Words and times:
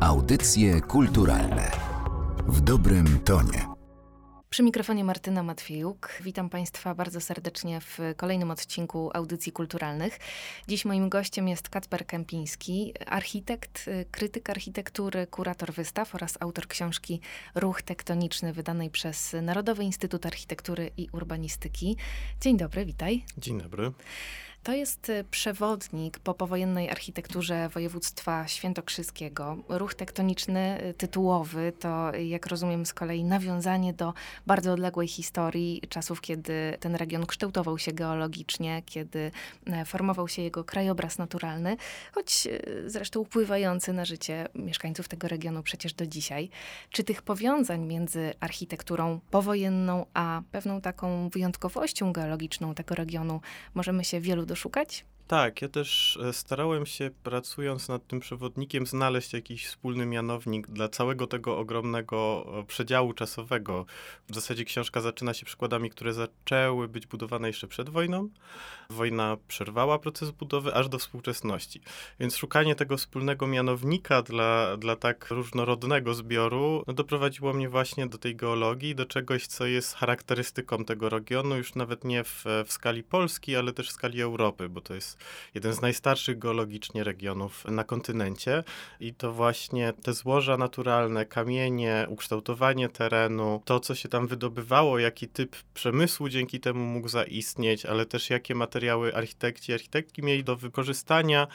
Audycje 0.00 0.80
kulturalne 0.80 1.70
w 2.46 2.60
dobrym 2.60 3.18
tonie. 3.18 3.66
Przy 4.50 4.62
mikrofonie 4.62 5.04
Martyna 5.04 5.42
Matwiejuk. 5.42 6.12
Witam 6.20 6.48
Państwa 6.48 6.94
bardzo 6.94 7.20
serdecznie 7.20 7.80
w 7.80 7.98
kolejnym 8.16 8.50
odcinku 8.50 9.10
Audycji 9.14 9.52
Kulturalnych. 9.52 10.18
Dziś 10.68 10.84
moim 10.84 11.08
gościem 11.08 11.48
jest 11.48 11.68
Kacper 11.68 12.06
Kępiński, 12.06 12.94
architekt, 13.06 13.90
krytyk 14.10 14.50
architektury, 14.50 15.26
kurator 15.26 15.72
wystaw 15.72 16.14
oraz 16.14 16.38
autor 16.40 16.66
książki 16.68 17.20
Ruch 17.54 17.82
Tektoniczny, 17.82 18.52
wydanej 18.52 18.90
przez 18.90 19.36
Narodowy 19.42 19.84
Instytut 19.84 20.26
Architektury 20.26 20.90
i 20.96 21.08
Urbanistyki. 21.12 21.96
Dzień 22.40 22.56
dobry, 22.56 22.84
witaj. 22.84 23.24
Dzień 23.38 23.60
dobry. 23.60 23.92
To 24.62 24.72
jest 24.72 25.08
y, 25.08 25.24
przewodnik 25.30 26.18
po 26.18 26.34
powojennej 26.34 26.90
architekturze 26.90 27.68
województwa 27.68 28.48
świętokrzyskiego. 28.48 29.56
Ruch 29.68 29.94
tektoniczny 29.94 30.84
y, 30.84 30.94
tytułowy 30.94 31.72
to, 31.80 32.14
jak 32.14 32.46
rozumiem, 32.46 32.86
z 32.86 32.94
kolei 32.94 33.24
nawiązanie 33.24 33.92
do 33.92 34.14
bardzo 34.46 34.72
odległej 34.72 35.08
historii, 35.08 35.82
czasów, 35.88 36.20
kiedy 36.20 36.76
ten 36.80 36.94
region 36.94 37.26
kształtował 37.26 37.78
się 37.78 37.92
geologicznie, 37.92 38.82
kiedy 38.86 39.30
e, 39.66 39.84
formował 39.84 40.28
się 40.28 40.42
jego 40.42 40.64
krajobraz 40.64 41.18
naturalny, 41.18 41.76
choć 42.12 42.46
y, 42.46 42.84
zresztą 42.86 43.24
wpływający 43.24 43.92
na 43.92 44.04
życie 44.04 44.48
mieszkańców 44.54 45.08
tego 45.08 45.28
regionu 45.28 45.62
przecież 45.62 45.94
do 45.94 46.06
dzisiaj. 46.06 46.50
Czy 46.90 47.04
tych 47.04 47.22
powiązań 47.22 47.86
między 47.86 48.34
architekturą 48.40 49.20
powojenną, 49.30 50.06
a 50.14 50.42
pewną 50.52 50.80
taką 50.80 51.28
wyjątkowością 51.28 52.12
geologiczną 52.12 52.74
tego 52.74 52.94
regionu 52.94 53.40
możemy 53.74 54.04
się 54.04 54.20
wielu 54.20 54.49
doszukać? 54.50 55.04
Tak, 55.30 55.62
ja 55.62 55.68
też 55.68 56.18
e, 56.22 56.32
starałem 56.32 56.86
się, 56.86 57.10
pracując 57.22 57.88
nad 57.88 58.06
tym 58.06 58.20
przewodnikiem, 58.20 58.86
znaleźć 58.86 59.32
jakiś 59.32 59.66
wspólny 59.66 60.06
mianownik 60.06 60.66
dla 60.66 60.88
całego 60.88 61.26
tego 61.26 61.58
ogromnego 61.58 62.46
e, 62.60 62.64
przedziału 62.64 63.12
czasowego. 63.12 63.86
W 64.28 64.34
zasadzie 64.34 64.64
książka 64.64 65.00
zaczyna 65.00 65.34
się 65.34 65.46
przykładami, 65.46 65.90
które 65.90 66.12
zaczęły 66.12 66.88
być 66.88 67.06
budowane 67.06 67.48
jeszcze 67.48 67.68
przed 67.68 67.90
wojną. 67.90 68.28
Wojna 68.90 69.36
przerwała 69.48 69.98
proces 69.98 70.30
budowy 70.30 70.74
aż 70.74 70.88
do 70.88 70.98
współczesności. 70.98 71.80
Więc 72.20 72.36
szukanie 72.36 72.74
tego 72.74 72.96
wspólnego 72.96 73.46
mianownika 73.46 74.22
dla, 74.22 74.76
dla 74.76 74.96
tak 74.96 75.30
różnorodnego 75.30 76.14
zbioru 76.14 76.84
no, 76.86 76.92
doprowadziło 76.92 77.52
mnie 77.52 77.68
właśnie 77.68 78.06
do 78.06 78.18
tej 78.18 78.36
geologii, 78.36 78.94
do 78.94 79.06
czegoś, 79.06 79.46
co 79.46 79.66
jest 79.66 79.94
charakterystyką 79.94 80.84
tego 80.84 81.08
regionu, 81.08 81.56
już 81.56 81.74
nawet 81.74 82.04
nie 82.04 82.24
w, 82.24 82.44
w 82.66 82.72
skali 82.72 83.02
Polski, 83.02 83.56
ale 83.56 83.72
też 83.72 83.88
w 83.88 83.92
skali 83.92 84.22
Europy, 84.22 84.68
bo 84.68 84.80
to 84.80 84.94
jest 84.94 85.19
jeden 85.54 85.72
z 85.72 85.80
najstarszych 85.80 86.38
geologicznie 86.38 87.04
regionów 87.04 87.64
na 87.64 87.84
kontynencie. 87.84 88.64
I 89.00 89.14
to 89.14 89.32
właśnie 89.32 89.92
te 90.02 90.12
złoża 90.12 90.56
naturalne, 90.56 91.26
kamienie, 91.26 92.06
ukształtowanie 92.08 92.88
terenu, 92.88 93.62
to 93.64 93.80
co 93.80 93.94
się 93.94 94.08
tam 94.08 94.26
wydobywało, 94.26 94.98
jaki 94.98 95.28
typ 95.28 95.56
przemysłu 95.74 96.28
dzięki 96.28 96.60
temu 96.60 96.84
mógł 96.84 97.08
zaistnieć, 97.08 97.86
ale 97.86 98.06
też 98.06 98.30
jakie 98.30 98.54
materiały 98.54 99.14
architekci 99.14 99.72
architektki 99.72 100.22
mieli 100.22 100.44
do 100.44 100.56
wykorzystania, 100.56 101.46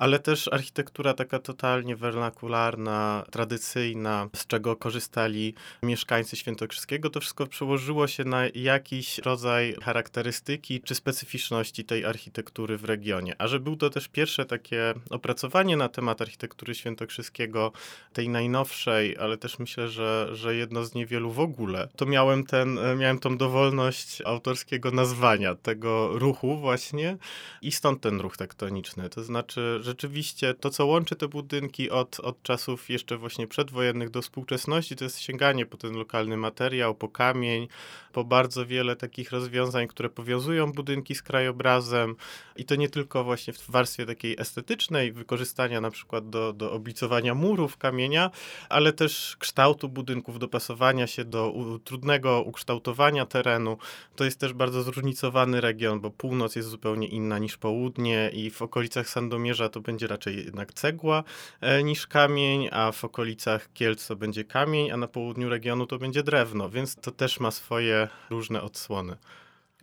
ale 0.00 0.18
też 0.18 0.48
architektura 0.48 1.14
taka 1.14 1.38
totalnie 1.38 1.96
wernakularna, 1.96 3.24
tradycyjna, 3.30 4.28
z 4.36 4.46
czego 4.46 4.76
korzystali 4.76 5.54
mieszkańcy 5.82 6.36
Świętokrzyskiego, 6.36 7.10
to 7.10 7.20
wszystko 7.20 7.46
przełożyło 7.46 8.06
się 8.06 8.24
na 8.24 8.42
jakiś 8.54 9.18
rodzaj 9.18 9.74
charakterystyki 9.82 10.80
czy 10.80 10.94
specyficzności 10.94 11.84
tej 11.84 12.04
architektury 12.04 12.76
w 12.76 12.84
regionie. 12.84 13.34
A 13.38 13.48
że 13.48 13.60
był 13.60 13.76
to 13.76 13.90
też 13.90 14.08
pierwsze 14.08 14.44
takie 14.46 14.94
opracowanie 15.10 15.76
na 15.76 15.88
temat 15.88 16.22
architektury 16.22 16.74
świętokrzyskiego, 16.74 17.72
tej 18.12 18.28
najnowszej, 18.28 19.16
ale 19.18 19.38
też 19.38 19.58
myślę, 19.58 19.88
że, 19.88 20.28
że 20.32 20.54
jedno 20.54 20.84
z 20.84 20.94
niewielu 20.94 21.30
w 21.30 21.40
ogóle, 21.40 21.88
to 21.96 22.06
miałem, 22.06 22.46
ten, 22.46 22.78
miałem 22.98 23.18
tą 23.18 23.36
dowolność 23.36 24.22
autorskiego 24.22 24.90
nazwania 24.90 25.54
tego 25.54 26.18
ruchu 26.18 26.56
właśnie 26.56 27.16
i 27.62 27.72
stąd 27.72 28.00
ten 28.00 28.20
ruch 28.20 28.36
tektoniczny. 28.36 29.10
To 29.10 29.22
znaczy, 29.22 29.78
że 29.80 29.89
rzeczywiście 29.90 30.54
to, 30.54 30.70
co 30.70 30.86
łączy 30.86 31.16
te 31.16 31.28
budynki 31.28 31.90
od, 31.90 32.20
od 32.20 32.42
czasów 32.42 32.90
jeszcze 32.90 33.16
właśnie 33.16 33.46
przedwojennych 33.46 34.10
do 34.10 34.22
współczesności, 34.22 34.96
to 34.96 35.04
jest 35.04 35.20
sięganie 35.20 35.66
po 35.66 35.76
ten 35.76 35.94
lokalny 35.96 36.36
materiał, 36.36 36.94
po 36.94 37.08
kamień, 37.08 37.68
po 38.12 38.24
bardzo 38.24 38.66
wiele 38.66 38.96
takich 38.96 39.30
rozwiązań, 39.30 39.88
które 39.88 40.10
powiązują 40.10 40.72
budynki 40.72 41.14
z 41.14 41.22
krajobrazem 41.22 42.16
i 42.56 42.64
to 42.64 42.76
nie 42.76 42.88
tylko 42.88 43.24
właśnie 43.24 43.52
w 43.52 43.70
warstwie 43.70 44.06
takiej 44.06 44.36
estetycznej, 44.38 45.12
wykorzystania 45.12 45.80
na 45.80 45.90
przykład 45.90 46.30
do, 46.30 46.52
do 46.52 46.72
oblicowania 46.72 47.34
murów 47.34 47.76
kamienia, 47.76 48.30
ale 48.68 48.92
też 48.92 49.36
kształtu 49.38 49.88
budynków, 49.88 50.38
dopasowania 50.38 51.06
się 51.06 51.24
do 51.24 51.50
u, 51.50 51.78
trudnego 51.78 52.42
ukształtowania 52.42 53.26
terenu. 53.26 53.78
To 54.16 54.24
jest 54.24 54.40
też 54.40 54.52
bardzo 54.52 54.82
zróżnicowany 54.82 55.60
region, 55.60 56.00
bo 56.00 56.10
północ 56.10 56.56
jest 56.56 56.68
zupełnie 56.68 57.06
inna 57.06 57.38
niż 57.38 57.56
południe 57.56 58.30
i 58.32 58.50
w 58.50 58.62
okolicach 58.62 59.08
Sandomierza 59.08 59.68
to 59.70 59.80
będzie 59.80 60.06
raczej 60.06 60.44
jednak 60.44 60.72
cegła 60.72 61.24
e, 61.60 61.82
niż 61.82 62.06
kamień, 62.06 62.68
a 62.72 62.92
w 62.92 63.04
okolicach 63.04 63.72
Kielc 63.72 64.06
to 64.06 64.16
będzie 64.16 64.44
kamień, 64.44 64.90
a 64.90 64.96
na 64.96 65.08
południu 65.08 65.48
regionu 65.48 65.86
to 65.86 65.98
będzie 65.98 66.22
drewno, 66.22 66.70
więc 66.70 66.96
to 66.96 67.10
też 67.10 67.40
ma 67.40 67.50
swoje 67.50 68.08
różne 68.30 68.62
odsłony. 68.62 69.16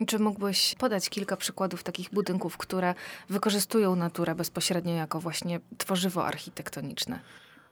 Czy 0.07 0.19
mógłbyś 0.19 0.75
podać 0.75 1.09
kilka 1.09 1.37
przykładów 1.37 1.83
takich 1.83 2.09
budynków, 2.09 2.57
które 2.57 2.95
wykorzystują 3.29 3.95
naturę 3.95 4.35
bezpośrednio 4.35 4.93
jako 4.93 5.19
właśnie 5.19 5.59
tworzywo 5.77 6.25
architektoniczne? 6.25 7.19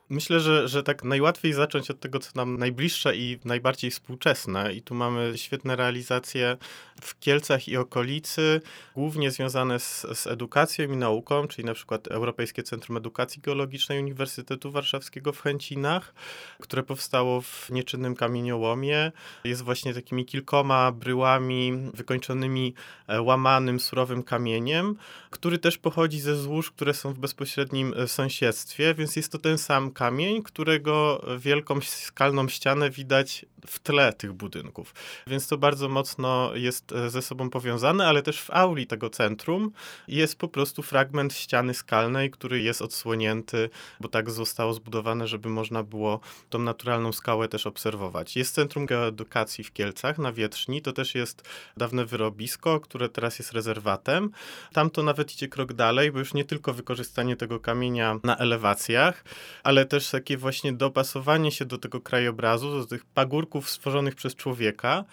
Myślę, 0.09 0.39
że, 0.39 0.67
że 0.67 0.83
tak 0.83 1.03
najłatwiej 1.03 1.53
zacząć 1.53 1.91
od 1.91 1.99
tego, 1.99 2.19
co 2.19 2.31
nam 2.35 2.57
najbliższe 2.57 3.15
i 3.15 3.39
najbardziej 3.45 3.91
współczesne. 3.91 4.73
I 4.73 4.81
tu 4.81 4.95
mamy 4.95 5.33
świetne 5.35 5.75
realizacje 5.75 6.57
w 7.01 7.19
Kielcach 7.19 7.67
i 7.67 7.77
okolicy, 7.77 8.61
głównie 8.95 9.31
związane 9.31 9.79
z, 9.79 10.05
z 10.13 10.27
edukacją 10.27 10.91
i 10.91 10.97
nauką, 10.97 11.47
czyli 11.47 11.65
na 11.65 11.73
przykład 11.73 12.07
Europejskie 12.07 12.63
Centrum 12.63 12.97
Edukacji 12.97 13.41
Geologicznej 13.41 13.99
Uniwersytetu 13.99 14.71
Warszawskiego 14.71 15.33
w 15.33 15.41
Chęcinach, 15.41 16.13
które 16.59 16.83
powstało 16.83 17.41
w 17.41 17.69
nieczynnym 17.69 18.15
kamieniołomie. 18.15 19.11
Jest 19.43 19.61
właśnie 19.61 19.93
takimi 19.93 20.25
kilkoma 20.25 20.91
bryłami 20.91 21.73
wykończonymi 21.93 22.73
e, 23.07 23.21
łamanym, 23.21 23.79
surowym 23.79 24.23
kamieniem, 24.23 24.95
który 25.29 25.57
też 25.57 25.77
pochodzi 25.77 26.19
ze 26.19 26.35
złóż, 26.35 26.71
które 26.71 26.93
są 26.93 27.13
w 27.13 27.19
bezpośrednim 27.19 27.93
e, 27.97 28.07
sąsiedztwie, 28.07 28.93
więc 28.93 29.15
jest 29.15 29.31
to 29.31 29.37
ten 29.37 29.57
sam 29.57 29.91
kamień, 29.95 30.43
którego 30.43 31.25
wielką 31.39 31.81
skalną 31.81 32.49
ścianę 32.49 32.89
widać 32.89 33.45
w 33.67 33.79
tle 33.79 34.13
tych 34.13 34.33
budynków. 34.33 34.93
Więc 35.27 35.47
to 35.47 35.57
bardzo 35.57 35.89
mocno 35.89 36.55
jest 36.55 36.91
e, 36.91 37.09
ze 37.09 37.21
sobą 37.21 37.49
powiązane, 37.49 38.07
ale 38.07 38.21
też 38.21 38.41
w 38.41 38.51
auli 38.51 38.87
tego 38.87 39.09
centrum 39.09 39.71
jest 40.07 40.39
po 40.39 40.47
prostu 40.47 40.83
fragment 40.83 41.33
ściany 41.33 41.73
skalnej, 41.73 42.31
który 42.31 42.61
jest 42.61 42.81
odsłonięty, 42.81 43.69
bo 43.99 44.07
tak 44.07 44.31
zostało 44.31 44.73
zbudowane, 44.73 45.27
żeby 45.27 45.49
można 45.49 45.83
było 45.83 46.19
tą 46.49 46.59
naturalną 46.59 47.11
skałę 47.11 47.47
też 47.47 47.67
obserwować. 47.67 48.35
Jest 48.35 48.55
Centrum 48.55 48.85
Geoedukacji 48.85 49.63
w 49.63 49.73
Kielcach 49.73 50.17
na 50.17 50.31
Wietrzni, 50.31 50.81
to 50.81 50.93
też 50.93 51.15
jest 51.15 51.49
dawne 51.77 52.05
wyrobisko, 52.05 52.79
które 52.79 53.09
teraz 53.09 53.39
jest 53.39 53.51
rezerwatem. 53.51 54.31
Tam 54.73 54.89
to 54.89 55.03
nawet 55.03 55.33
idzie 55.33 55.47
krok 55.47 55.73
dalej, 55.73 56.11
bo 56.11 56.19
już 56.19 56.33
nie 56.33 56.45
tylko 56.45 56.73
wykorzystanie 56.73 57.35
tego 57.35 57.59
kamienia 57.59 58.19
na 58.23 58.37
elewacjach, 58.37 59.23
ale 59.63 59.85
też 59.85 60.09
takie 60.09 60.37
właśnie 60.37 60.73
dopasowanie 60.73 61.51
się 61.51 61.65
do 61.65 61.77
tego 61.77 62.01
krajobrazu, 62.01 62.79
do 62.79 62.85
tych 62.85 63.05
pagórków 63.05 63.54
stworzonych 63.61 64.15
przez 64.15 64.35
człowieka. 64.35 65.05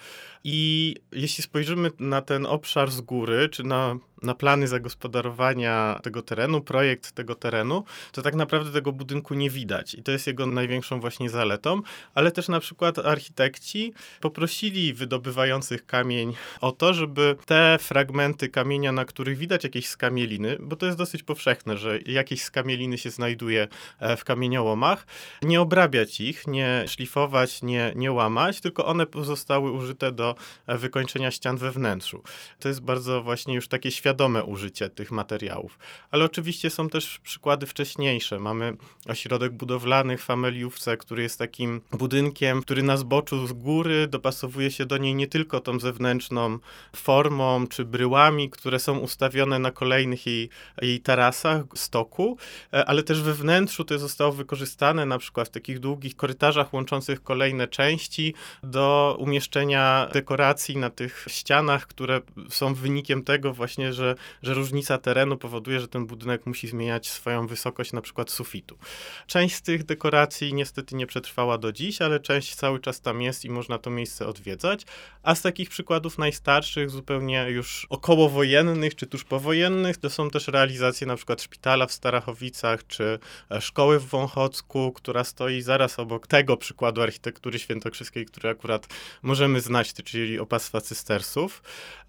I 0.45 0.97
jeśli 1.13 1.45
spojrzymy 1.45 1.91
na 1.99 2.23
ten 2.23 2.47
obszar 2.47 2.91
z 2.91 3.01
góry, 3.01 3.49
czy 3.49 3.63
na 3.63 3.97
na 4.23 4.35
plany 4.35 4.69
zagospodarowania 4.69 6.01
tego 6.03 6.23
terenu, 6.23 6.61
projekt 6.61 7.13
tego 7.13 7.35
terenu, 7.35 7.85
to 8.13 8.23
tak 8.23 8.35
naprawdę 8.35 8.73
tego 8.73 8.93
budynku 8.93 9.35
nie 9.35 9.51
widać. 9.51 9.95
I 9.95 10.03
to 10.03 10.13
jest 10.13 10.27
jego 10.27 10.47
największą 10.47 11.01
właśnie 11.01 11.31
zaletą, 11.31 11.83
ale 12.15 12.31
też 12.31 12.49
na 12.49 12.61
przykład 12.61 12.99
architekci 12.99 13.93
poprosili 14.21 14.95
wydobywających 14.95 15.87
kamień 15.87 16.35
o 16.61 16.73
to, 16.73 16.95
żeby 16.95 17.37
te 17.47 17.79
fragmenty 17.81 18.49
kamienia, 18.49 18.93
na 18.93 19.05
których 19.05 19.39
widać 19.39 19.65
jakieś 19.65 19.89
skamieliny, 19.89 20.57
bo 20.61 20.77
to 20.77 20.87
jest 20.87 20.99
dosyć 20.99 21.23
powszechne, 21.23 21.77
że 21.77 21.99
jakieś 22.07 22.43
skamieliny 22.43 22.99
się 22.99 23.11
znajduje 23.11 23.69
e, 23.99 24.17
w 24.17 24.25
kamieniołomach, 24.25 25.07
nie 25.43 25.61
obrabiać 25.61 26.21
ich, 26.21 26.47
nie 26.47 26.85
szlifować, 26.87 27.63
nie, 27.63 27.93
nie 27.97 28.13
łamać, 28.13 28.61
tylko 28.61 28.87
one 28.87 29.07
zostały 29.23 29.71
użyte 29.71 30.13
do 30.13 30.35
e, 30.67 30.79
wykończenia 30.79 31.31
ścian 31.31 31.57
we 31.57 31.71
wnętrzu. 31.71 32.23
To 32.61 32.69
jest 32.69 32.81
bardzo 32.81 33.23
właśnie 33.23 33.55
już 33.55 33.69
takie 33.69 33.91
światło 33.91 34.12
świadome 34.13 34.45
użycie 34.45 34.89
tych 34.89 35.11
materiałów. 35.11 35.79
Ale 36.11 36.25
oczywiście 36.25 36.71
są 36.71 36.89
też 36.89 37.19
przykłady 37.19 37.67
wcześniejsze. 37.67 38.39
Mamy 38.39 38.77
ośrodek 39.09 39.53
budowlany 39.53 40.17
w 40.17 40.23
Fameliówce, 40.23 40.97
który 40.97 41.23
jest 41.23 41.39
takim 41.39 41.81
budynkiem, 41.93 42.63
który 42.63 42.83
na 42.83 42.97
zboczu 42.97 43.47
z 43.47 43.53
góry 43.53 44.07
dopasowuje 44.07 44.71
się 44.71 44.87
do 44.87 44.99
niej 44.99 45.15
nie 45.15 45.27
tylko 45.27 45.61
tą 45.61 45.81
zewnętrzną 45.81 46.59
formą 46.97 47.67
czy 47.67 47.85
bryłami, 47.85 48.51
które 48.51 48.79
są 48.79 48.99
ustawione 48.99 49.59
na 49.59 49.71
kolejnych 49.71 50.27
jej, 50.27 50.49
jej 50.83 51.01
tarasach, 51.01 51.63
stoku, 51.75 52.37
e, 52.73 52.85
ale 52.85 53.03
też 53.03 53.23
we 53.23 53.35
wnętrzu 53.35 53.85
to 53.85 53.99
zostało 53.99 54.33
wykorzystane 54.33 55.07
na 55.07 55.19
przykład 55.19 55.49
w 55.49 55.51
takich 55.51 55.79
długich 55.79 56.17
korytarzach 56.17 56.75
łączących 56.75 57.23
kolejne 57.23 57.69
części 57.69 58.35
do 58.63 59.17
umieszczenia 59.21 60.09
dekoracji 60.13 60.77
na 60.77 60.91
tych 60.91 61.27
ścianach, 61.29 61.87
które 61.87 62.21
są 62.49 62.75
wynikiem 62.75 63.23
tego 63.25 63.53
właśnie, 63.63 63.93
że, 63.93 64.02
że 64.43 64.55
różnica 64.55 64.99
terenu 64.99 65.37
powoduje, 65.37 65.81
że 65.81 65.89
ten 65.89 66.07
budynek 66.07 66.47
musi 66.47 66.69
zmieniać 66.69 67.11
swoją 67.11 67.47
wysokość 67.47 67.93
na 67.93 68.01
przykład 68.01 68.31
sufitu. 68.31 68.79
Część 69.27 69.55
z 69.55 69.63
tych 69.63 69.85
dekoracji 69.85 70.55
niestety 70.55 70.97
nie 70.97 71.07
przetrwała 71.07 71.59
do 71.59 71.73
dziś, 71.73 72.03
ale 72.03 72.21
część 72.21 72.55
cały 72.55 72.81
czas 72.81 73.01
tam 73.01 73.23
jest 73.23 73.45
i 73.45 73.51
można 73.51 73.79
to 73.79 73.91
miejsce 73.91 74.27
odwiedzać. 74.27 74.87
A 75.23 75.35
z 75.35 75.43
takich 75.43 75.69
przykładów 75.69 76.19
najstarszych, 76.19 76.91
zupełnie 76.91 77.47
już 77.51 77.87
okołowojennych 77.91 78.95
czy 78.95 79.07
tuż 79.07 79.25
powojennych, 79.25 79.97
to 79.97 80.11
są 80.11 80.31
też 80.31 80.49
realizacje 80.49 81.07
na 81.07 81.17
przykład 81.17 81.43
szpitala 81.43 81.87
w 81.87 81.93
Starachowicach 81.93 82.87
czy 82.87 83.19
e, 83.51 83.61
szkoły 83.61 84.01
w 84.01 84.07
Wąchocku, 84.07 84.93
która 84.93 85.25
stoi 85.25 85.63
zaraz 85.63 85.99
obok 85.99 86.27
tego 86.27 86.57
przykładu 86.57 87.03
architektury 87.03 87.59
świętokrzyskiej, 87.59 88.27
który 88.27 88.49
akurat 88.49 88.87
możemy 89.23 89.61
znać, 89.61 89.93
czyli 89.93 90.39
opactwa 90.39 90.81
cystersów. 90.81 91.63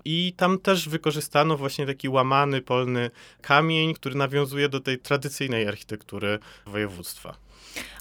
I 0.06 0.34
tam 0.38 0.60
też 0.60 0.89
wykorzystano 0.89 1.57
właśnie 1.57 1.73
taki 1.78 2.10
łamany, 2.10 2.62
polny 2.62 3.12
kamień, 3.42 3.94
który 3.94 4.16
nawiązuje 4.16 4.70
do 4.70 4.80
tej 4.80 5.00
tradycyjnej 5.00 5.68
architektury 5.68 6.40
województwa. 6.66 7.36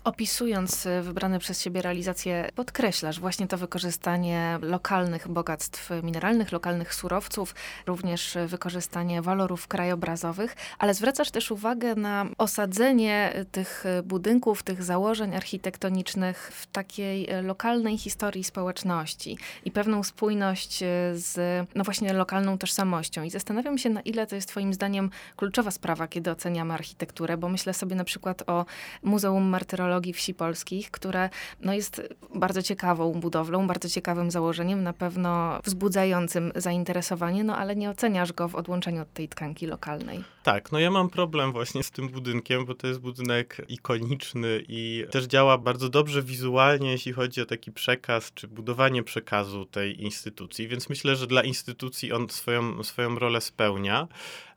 Opisując 0.04 0.86
y, 0.86 1.02
wybrane 1.02 1.38
przez 1.38 1.62
siebie 1.62 1.82
realizacje, 1.82 2.48
podkreślasz 2.54 3.20
właśnie 3.20 3.46
to 3.46 3.58
wykorzystanie 3.58 4.58
lokalnych 4.62 5.28
bogactw 5.28 5.90
mineralnych, 6.02 6.52
lokalnych 6.52 6.94
surowców, 6.94 7.54
również 7.86 8.38
wykorzystanie 8.46 9.22
walorów 9.22 9.68
krajobrazowych, 9.68 10.56
ale 10.78 10.94
zwracasz 10.94 11.30
też 11.30 11.50
uwagę 11.50 11.94
na 11.94 12.26
osadzenie 12.38 13.44
tych 13.52 13.84
budynków, 14.04 14.62
tych 14.62 14.82
założeń 14.82 15.34
architektonicznych 15.34 16.52
w 16.54 16.66
takiej 16.66 17.28
lokalnej 17.42 17.98
historii 17.98 18.44
społeczności 18.44 19.38
i 19.64 19.70
pewną 19.70 20.02
spójność 20.02 20.82
y, 20.82 20.86
z, 21.12 21.36
no 21.74 21.84
właśnie, 21.84 22.12
lokalną 22.12 22.58
tożsamością. 22.58 23.22
I 23.22 23.30
zastanawiam 23.30 23.78
się, 23.78 23.90
na 23.90 24.00
ile 24.00 24.26
to 24.26 24.34
jest 24.34 24.48
Twoim 24.48 24.74
zdaniem 24.74 25.10
kluczowa 25.36 25.70
sprawa, 25.70 26.08
kiedy 26.08 26.30
oceniamy 26.30 26.74
architekturę, 26.74 27.36
bo 27.36 27.48
myślę 27.48 27.74
sobie 27.74 27.96
na 27.96 28.04
przykład 28.04 28.42
o 28.46 28.66
Muzeum 29.02 29.54
Martyrologii 29.62 30.12
Wsi 30.12 30.34
Polskich, 30.34 30.90
które 30.90 31.30
no, 31.60 31.74
jest 31.74 32.02
bardzo 32.34 32.62
ciekawą 32.62 33.12
budowlą, 33.12 33.66
bardzo 33.66 33.88
ciekawym 33.88 34.30
założeniem, 34.30 34.82
na 34.82 34.92
pewno 34.92 35.60
wzbudzającym 35.64 36.52
zainteresowanie, 36.56 37.44
no 37.44 37.56
ale 37.56 37.76
nie 37.76 37.90
oceniasz 37.90 38.32
go 38.32 38.48
w 38.48 38.54
odłączeniu 38.54 39.02
od 39.02 39.12
tej 39.12 39.28
tkanki 39.28 39.66
lokalnej. 39.66 40.24
Tak, 40.42 40.72
no 40.72 40.78
ja 40.78 40.90
mam 40.90 41.10
problem 41.10 41.52
właśnie 41.52 41.82
z 41.82 41.90
tym 41.90 42.08
budynkiem, 42.08 42.64
bo 42.64 42.74
to 42.74 42.86
jest 42.86 43.00
budynek 43.00 43.62
ikoniczny 43.68 44.64
i 44.68 45.04
też 45.10 45.24
działa 45.24 45.58
bardzo 45.58 45.88
dobrze 45.88 46.22
wizualnie, 46.22 46.90
jeśli 46.90 47.12
chodzi 47.12 47.40
o 47.40 47.46
taki 47.46 47.72
przekaz, 47.72 48.32
czy 48.34 48.48
budowanie 48.48 49.02
przekazu 49.02 49.64
tej 49.64 50.02
instytucji, 50.02 50.68
więc 50.68 50.88
myślę, 50.88 51.16
że 51.16 51.26
dla 51.26 51.42
instytucji 51.42 52.12
on 52.12 52.28
swoją, 52.28 52.84
swoją 52.84 53.18
rolę 53.18 53.40
spełnia. 53.40 54.08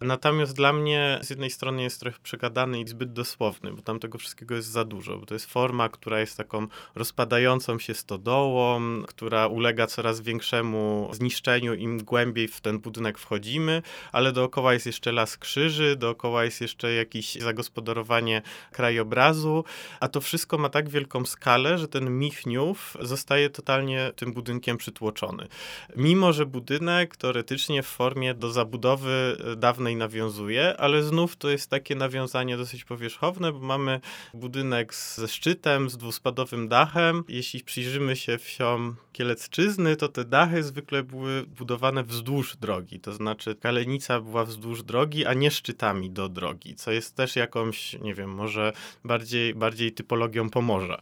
Natomiast 0.02 0.56
dla 0.56 0.74
mnie 0.74 1.20
z 1.22 1.30
jednej 1.30 1.50
strony 1.50 1.84
jest 1.84 2.00
trochę 2.00 2.18
przegadany 2.24 2.80
i 2.82 2.88
zbyt 2.88 3.14
dosłowny, 3.14 3.72
bo 3.74 3.82
tam 3.82 4.00
tego 4.00 4.18
wszystkiego 4.18 4.56
jest 4.56 4.68
za 4.68 4.86
dużo, 4.86 5.18
bo 5.18 5.26
to 5.26 5.34
jest 5.34 5.46
forma, 5.46 5.90
która 5.90 6.20
jest 6.20 6.38
taką 6.38 6.68
rozpadającą 6.96 7.80
się 7.80 7.94
stodołą, 7.94 8.82
która 9.08 9.48
ulega 9.48 9.88
coraz 9.88 10.22
większemu 10.22 11.10
zniszczeniu 11.14 11.74
im 11.74 12.04
głębiej 12.04 12.48
w 12.48 12.62
ten 12.62 12.80
budynek 12.80 13.18
wchodzimy, 13.18 13.82
ale 14.12 14.32
dookoła 14.32 14.74
jest 14.74 14.86
jeszcze 14.86 15.12
las 15.12 15.38
krzyży, 15.38 15.75
dookoła 15.98 16.44
jest 16.44 16.62
jeszcze 16.62 16.94
jakieś 16.94 17.36
zagospodarowanie 17.36 18.42
krajobrazu, 18.72 19.64
a 20.00 20.08
to 20.08 20.22
wszystko 20.22 20.58
ma 20.58 20.70
tak 20.70 20.90
wielką 20.90 21.26
skalę, 21.26 21.78
że 21.78 21.88
ten 21.88 22.20
Michniów 22.20 22.98
zostaje 23.02 23.50
totalnie 23.50 24.12
tym 24.16 24.34
budynkiem 24.34 24.78
przytłoczony. 24.78 25.48
Mimo, 25.96 26.34
że 26.34 26.46
budynek 26.46 27.18
teoretycznie 27.18 27.84
w 27.84 27.88
formie 27.88 28.34
do 28.34 28.52
zabudowy 28.52 29.38
dawnej 29.58 29.96
nawiązuje, 29.96 30.78
ale 30.78 31.04
znów 31.04 31.36
to 31.36 31.50
jest 31.50 31.70
takie 31.70 31.96
nawiązanie 31.96 32.58
dosyć 32.58 32.84
powierzchowne, 32.84 33.52
bo 33.52 33.60
mamy 33.60 34.00
budynek 34.34 34.96
ze 34.96 35.28
szczytem, 35.28 35.90
z 35.90 35.98
dwuspadowym 35.98 36.68
dachem. 36.68 37.24
Jeśli 37.28 37.64
przyjrzymy 37.64 38.16
się 38.16 38.38
wsiom 38.38 38.96
Kielecczyzny, 39.16 39.96
to 39.96 40.08
te 40.08 40.26
dachy 40.26 40.64
zwykle 40.64 41.04
były 41.04 41.44
budowane 41.44 42.04
wzdłuż 42.04 42.58
drogi, 42.58 43.00
to 43.00 43.14
znaczy 43.14 43.56
kalenica 43.56 44.22
była 44.22 44.46
wzdłuż 44.46 44.84
drogi, 44.84 45.26
a 45.26 45.34
nie 45.34 45.52
szczytami 45.66 46.12
do 46.12 46.30
drogi, 46.30 46.76
co 46.76 46.92
jest 46.92 47.16
też 47.16 47.36
jakąś, 47.36 47.94
nie 47.94 48.14
wiem, 48.14 48.30
może 48.30 48.74
bardziej, 49.04 49.56
bardziej 49.56 49.92
typologią 49.92 50.50
Pomorza. 50.50 51.02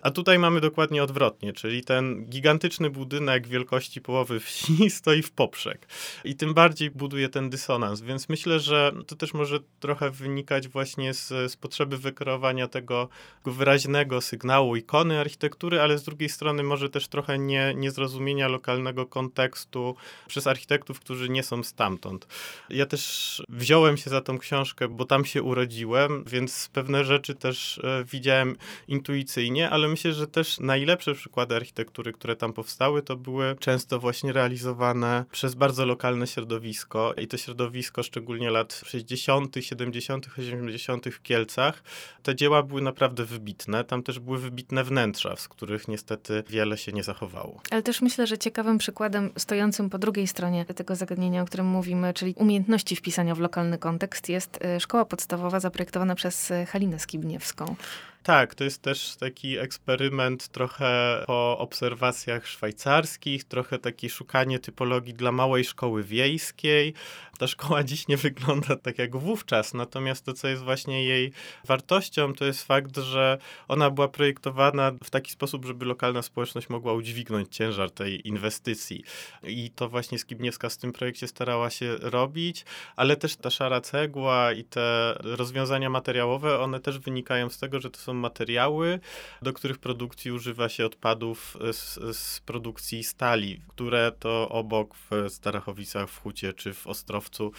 A 0.00 0.10
tutaj 0.10 0.38
mamy 0.38 0.60
dokładnie 0.60 1.02
odwrotnie, 1.02 1.52
czyli 1.52 1.84
ten 1.84 2.24
gigantyczny 2.24 2.90
budynek 2.90 3.48
wielkości 3.48 4.00
połowy 4.00 4.40
wsi 4.40 4.90
stoi 4.98 5.22
w 5.22 5.32
poprzek 5.32 5.88
i 6.24 6.36
tym 6.36 6.54
bardziej 6.54 6.90
buduje 6.90 7.28
ten 7.28 7.50
dysonans, 7.50 8.00
więc 8.00 8.28
myślę, 8.28 8.60
że 8.60 8.92
to 9.06 9.16
też 9.16 9.34
może 9.34 9.58
trochę 9.80 10.10
wynikać 10.10 10.68
właśnie 10.68 11.14
z, 11.14 11.28
z 11.52 11.56
potrzeby 11.56 11.98
wykreowania 11.98 12.68
tego 12.68 13.08
wyraźnego 13.44 14.20
sygnału 14.20 14.76
ikony 14.76 15.20
architektury, 15.20 15.80
ale 15.80 15.98
z 15.98 16.02
drugiej 16.02 16.28
strony 16.28 16.62
może 16.62 16.90
też 16.90 17.08
trochę 17.08 17.38
nie, 17.38 17.74
niezrozumienia 17.76 18.48
lokalnego 18.48 19.06
kontekstu 19.06 19.96
przez 20.26 20.46
architektów, 20.46 21.00
którzy 21.00 21.28
nie 21.28 21.42
są 21.42 21.62
stamtąd. 21.62 22.26
Ja 22.70 22.86
też 22.86 23.42
wziąłem 23.48 23.96
się 23.96 24.03
za 24.10 24.20
tą 24.20 24.38
książkę, 24.38 24.88
bo 24.88 25.04
tam 25.04 25.24
się 25.24 25.42
urodziłem, 25.42 26.24
więc 26.26 26.68
pewne 26.72 27.04
rzeczy 27.04 27.34
też 27.34 27.78
e, 27.78 28.04
widziałem 28.04 28.56
intuicyjnie, 28.88 29.70
ale 29.70 29.88
myślę, 29.88 30.12
że 30.12 30.26
też 30.26 30.60
najlepsze 30.60 31.14
przykłady 31.14 31.56
architektury, 31.56 32.12
które 32.12 32.36
tam 32.36 32.52
powstały, 32.52 33.02
to 33.02 33.16
były 33.16 33.56
często 33.60 33.98
właśnie 33.98 34.32
realizowane 34.32 35.24
przez 35.32 35.54
bardzo 35.54 35.86
lokalne 35.86 36.26
środowisko 36.26 37.14
i 37.22 37.26
to 37.26 37.36
środowisko 37.36 38.02
szczególnie 38.02 38.50
lat 38.50 38.80
60., 38.86 39.56
70., 39.60 40.28
80. 40.38 41.06
w 41.06 41.22
Kielcach. 41.22 41.82
Te 42.22 42.34
dzieła 42.34 42.62
były 42.62 42.82
naprawdę 42.82 43.24
wybitne. 43.24 43.84
Tam 43.84 44.02
też 44.02 44.18
były 44.18 44.38
wybitne 44.38 44.84
wnętrza, 44.84 45.36
z 45.36 45.48
których 45.48 45.88
niestety 45.88 46.44
wiele 46.48 46.78
się 46.78 46.92
nie 46.92 47.02
zachowało. 47.02 47.60
Ale 47.70 47.82
też 47.82 48.02
myślę, 48.02 48.26
że 48.26 48.38
ciekawym 48.38 48.78
przykładem 48.78 49.30
stojącym 49.36 49.90
po 49.90 49.98
drugiej 49.98 50.26
stronie 50.26 50.64
tego 50.64 50.96
zagadnienia, 50.96 51.42
o 51.42 51.44
którym 51.44 51.66
mówimy, 51.66 52.14
czyli 52.14 52.34
umiejętności 52.34 52.96
wpisania 52.96 53.34
w 53.34 53.40
lokalny 53.40 53.78
kontekst, 53.78 53.93
jest 54.28 54.58
y, 54.76 54.80
szkoła 54.80 55.04
podstawowa 55.04 55.60
zaprojektowana 55.60 56.14
przez 56.14 56.50
y, 56.50 56.66
Halinę 56.66 56.98
Skibniewską. 56.98 57.76
Tak, 58.24 58.54
to 58.54 58.64
jest 58.64 58.82
też 58.82 59.16
taki 59.16 59.58
eksperyment 59.58 60.48
trochę 60.48 61.22
po 61.26 61.58
obserwacjach 61.58 62.46
szwajcarskich, 62.46 63.44
trochę 63.44 63.78
takie 63.78 64.10
szukanie 64.10 64.58
typologii 64.58 65.14
dla 65.14 65.32
małej 65.32 65.64
szkoły 65.64 66.04
wiejskiej. 66.04 66.94
Ta 67.38 67.46
szkoła 67.46 67.84
dziś 67.90 68.08
nie 68.08 68.16
wygląda 68.16 68.76
tak 68.76 68.98
jak 68.98 69.16
wówczas, 69.16 69.74
natomiast 69.74 70.24
to, 70.24 70.32
co 70.32 70.48
jest 70.48 70.62
właśnie 70.62 71.04
jej 71.04 71.32
wartością, 71.64 72.34
to 72.34 72.44
jest 72.44 72.62
fakt, 72.62 72.96
że 72.96 73.38
ona 73.68 73.90
była 73.90 74.08
projektowana 74.08 74.92
w 75.04 75.10
taki 75.10 75.32
sposób, 75.32 75.64
żeby 75.64 75.84
lokalna 75.84 76.22
społeczność 76.22 76.68
mogła 76.68 76.92
udźwignąć 76.92 77.56
ciężar 77.56 77.90
tej 77.90 78.28
inwestycji. 78.28 79.04
I 79.42 79.70
to 79.70 79.88
właśnie 79.88 80.18
Skibniewska 80.18 80.70
z 80.70 80.78
tym 80.78 80.92
projekcie 80.92 81.28
starała 81.28 81.70
się 81.70 81.96
robić, 81.96 82.64
ale 82.96 83.16
też 83.16 83.36
ta 83.36 83.50
szara 83.50 83.80
cegła 83.80 84.52
i 84.52 84.64
te 84.64 85.14
rozwiązania 85.20 85.90
materiałowe, 85.90 86.60
one 86.60 86.80
też 86.80 86.98
wynikają 86.98 87.50
z 87.50 87.58
tego, 87.58 87.80
że 87.80 87.90
to 87.90 87.98
są 87.98 88.13
materiały, 88.14 89.00
do 89.42 89.52
których 89.52 89.78
produkcji 89.78 90.32
używa 90.32 90.68
się 90.68 90.86
odpadów 90.86 91.56
z, 91.72 92.16
z 92.16 92.40
produkcji 92.40 93.04
stali, 93.04 93.60
które 93.68 94.12
to 94.18 94.48
obok 94.48 94.94
w 94.94 95.10
Starachowicach, 95.28 96.10
w 96.10 96.20
Hucie 96.20 96.52
czy 96.52 96.74
w 96.74 96.86
Ostrowcu 96.86 97.52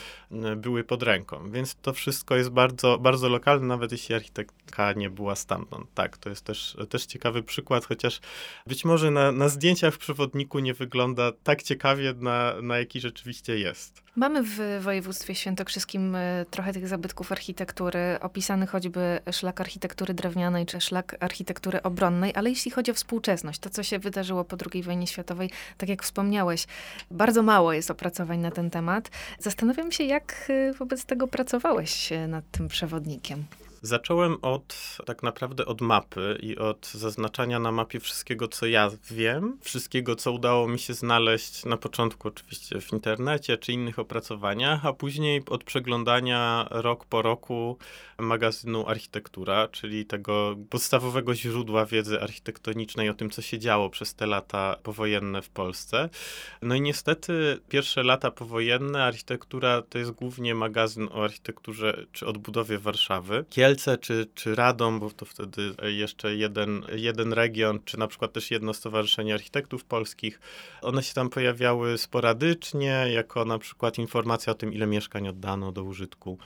były 0.58 0.84
pod 0.84 1.04
ręką. 1.04 1.52
Więc 1.52 1.76
to 1.76 1.94
wszystko 1.94 2.36
jest 2.36 2.50
bardzo, 2.50 2.98
bardzo 2.98 3.30
lokalne, 3.30 3.68
nawet 3.68 3.92
jeśli 3.92 4.16
architektka 4.16 4.94
nie 4.94 5.10
była 5.10 5.36
stamtąd. 5.36 5.94
Tak, 5.94 6.18
to 6.18 6.30
jest 6.30 6.46
też, 6.46 6.78
też 6.90 7.06
ciekawy 7.06 7.44
przykład, 7.44 7.86
chociaż 7.86 8.20
być 8.68 8.86
może 8.86 9.12
na, 9.12 9.32
na 9.32 9.50
zdjęciach 9.50 9.94
w 9.94 9.98
przewodniku 9.98 10.60
nie 10.60 10.74
wygląda 10.74 11.32
tak 11.44 11.64
ciekawie, 11.64 12.14
na, 12.14 12.62
na 12.62 12.78
jaki 12.78 13.00
rzeczywiście 13.00 13.60
jest. 13.60 14.05
Mamy 14.16 14.44
w 14.44 14.60
województwie 14.82 15.36
świętokrzyskim 15.36 16.16
e, 16.16 16.46
trochę 16.52 16.74
tych 16.74 16.88
zabytków 16.88 17.32
architektury, 17.32 18.18
opisany 18.22 18.68
choćby 18.68 19.20
szlak 19.32 19.62
architektury 19.62 20.14
drewnianej 20.14 20.66
czy 20.66 20.82
szlak 20.82 21.16
architektury 21.20 21.84
obronnej, 21.84 22.32
ale 22.36 22.50
jeśli 22.50 22.72
chodzi 22.72 22.92
o 22.92 22.94
współczesność, 22.94 23.60
to 23.60 23.70
co 23.70 23.84
się 23.84 24.00
wydarzyło 24.00 24.44
po 24.44 24.58
II 24.74 24.84
wojnie 24.84 25.08
światowej, 25.08 25.50
tak 25.78 25.90
jak 25.90 26.04
wspomniałeś, 26.04 26.68
bardzo 27.12 27.44
mało 27.44 27.74
jest 27.74 27.92
opracowań 27.92 28.40
na 28.40 28.52
ten 28.52 28.70
temat. 28.70 29.10
Zastanawiam 29.40 29.92
się, 29.92 30.04
jak 30.04 30.48
e, 30.50 30.74
wobec 30.74 31.06
tego 31.06 31.28
pracowałeś 31.28 32.10
nad 32.28 32.52
tym 32.52 32.68
przewodnikiem. 32.68 33.46
Zacząłem 33.86 34.38
od 34.42 34.98
tak 35.06 35.24
naprawdę 35.24 35.65
od 35.65 35.82
mapy 35.82 36.38
i 36.42 36.58
od 36.58 36.88
zaznaczania 36.88 37.60
na 37.60 37.72
mapie 37.72 38.00
wszystkiego, 38.00 38.48
co 38.48 38.65
ja 38.65 38.92
wiem, 39.12 39.58
wszystkiego, 39.62 40.15
co 40.15 40.32
udało 40.32 40.68
mi 40.68 40.80
się 40.80 40.94
znaleźć 40.94 41.65
na 41.65 41.77
początku 41.77 42.27
oczywiście 42.27 42.82
w 42.82 42.94
internecie 42.94 43.58
czy 43.58 43.74
innych 43.74 44.00
opracowaniach, 44.00 44.86
a 44.86 44.94
później 44.94 45.42
od 45.50 45.63
przeglądania 45.63 46.68
rok 46.72 47.06
po 47.06 47.22
roku 47.22 47.77
magazynu 48.18 48.88
Architektura, 48.88 49.68
czyli 49.68 50.06
tego 50.06 50.56
podstawowego 50.70 51.36
źródła 51.36 51.86
wiedzy 51.86 52.22
architektonicznej 52.22 53.10
o 53.10 53.13
tym, 53.13 53.30
co 53.30 53.42
się 53.42 53.60
działo 53.60 53.89
przez 53.89 54.15
te 54.15 54.25
lata 54.25 54.77
powojenne 54.84 55.42
w 55.42 55.50
Polsce. 55.50 56.10
No 56.62 56.75
i 56.75 56.82
niestety 56.82 57.60
pierwsze 57.70 58.04
lata 58.04 58.32
powojenne 58.32 59.04
architektura 59.04 59.82
to 59.82 59.98
jest 59.98 60.12
głównie 60.12 60.56
magazyn 60.56 61.10
o 61.12 61.24
architekturze 61.24 62.06
czy 62.12 62.27
odbudowie 62.27 62.77
Warszawy. 62.77 63.46
Czy, 64.01 64.27
czy 64.36 64.55
Radom, 64.55 65.00
bo 65.00 65.12
to 65.12 65.25
wtedy 65.25 65.75
jeszcze 65.84 66.36
jeden, 66.36 66.86
jeden 66.96 67.34
region, 67.34 67.79
czy 67.86 68.00
na 68.00 68.08
przykład 68.08 68.34
też 68.34 68.51
jedno 68.51 68.74
stowarzyszenie 68.74 69.34
architektów 69.34 69.84
polskich, 69.84 70.39
one 70.82 71.03
się 71.03 71.13
tam 71.13 71.29
pojawiały 71.29 71.98
sporadycznie, 71.98 73.05
jako 73.13 73.46
na 73.46 73.60
przykład 73.60 73.98
informacja 73.98 74.51
o 74.51 74.55
tym, 74.55 74.74
ile 74.74 74.88
mieszkań 74.88 75.27
oddano 75.27 75.72
do 75.72 75.84
użytku. 75.84 76.38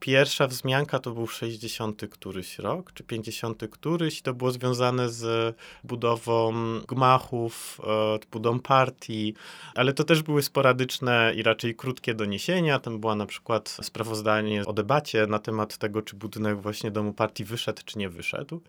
Pierwsza 0.00 0.46
wzmianka 0.46 0.98
to 0.98 1.10
był 1.10 1.26
60 1.26 2.02
któryś 2.10 2.58
rok, 2.58 2.92
czy 2.92 3.04
50 3.04 3.62
któryś, 3.70 4.22
to 4.22 4.34
było 4.34 4.50
związane 4.50 5.08
z 5.08 5.56
budową 5.84 6.52
gmachów, 6.88 7.80
e, 7.84 8.18
budową 8.32 8.60
partii, 8.60 9.34
ale 9.74 9.92
to 9.92 10.04
też 10.04 10.22
były 10.22 10.42
sporadyczne 10.42 11.32
i 11.36 11.42
raczej 11.42 11.74
krótkie 11.74 12.14
doniesienia. 12.14 12.78
Tam 12.78 13.00
była 13.00 13.14
na 13.14 13.26
przykład 13.26 13.76
sprawozdanie 13.82 14.66
o 14.66 14.72
debacie 14.72 15.26
na 15.26 15.38
temat 15.38 15.78
tego, 15.78 16.02
czy 16.02 16.16
budynek 16.16 16.60
właśnie 16.78 16.90
domu 16.90 17.12
partii 17.12 17.44
wyszedł, 17.44 17.82
czy 17.84 17.98
nie 17.98 18.08
wyszedł 18.08 18.60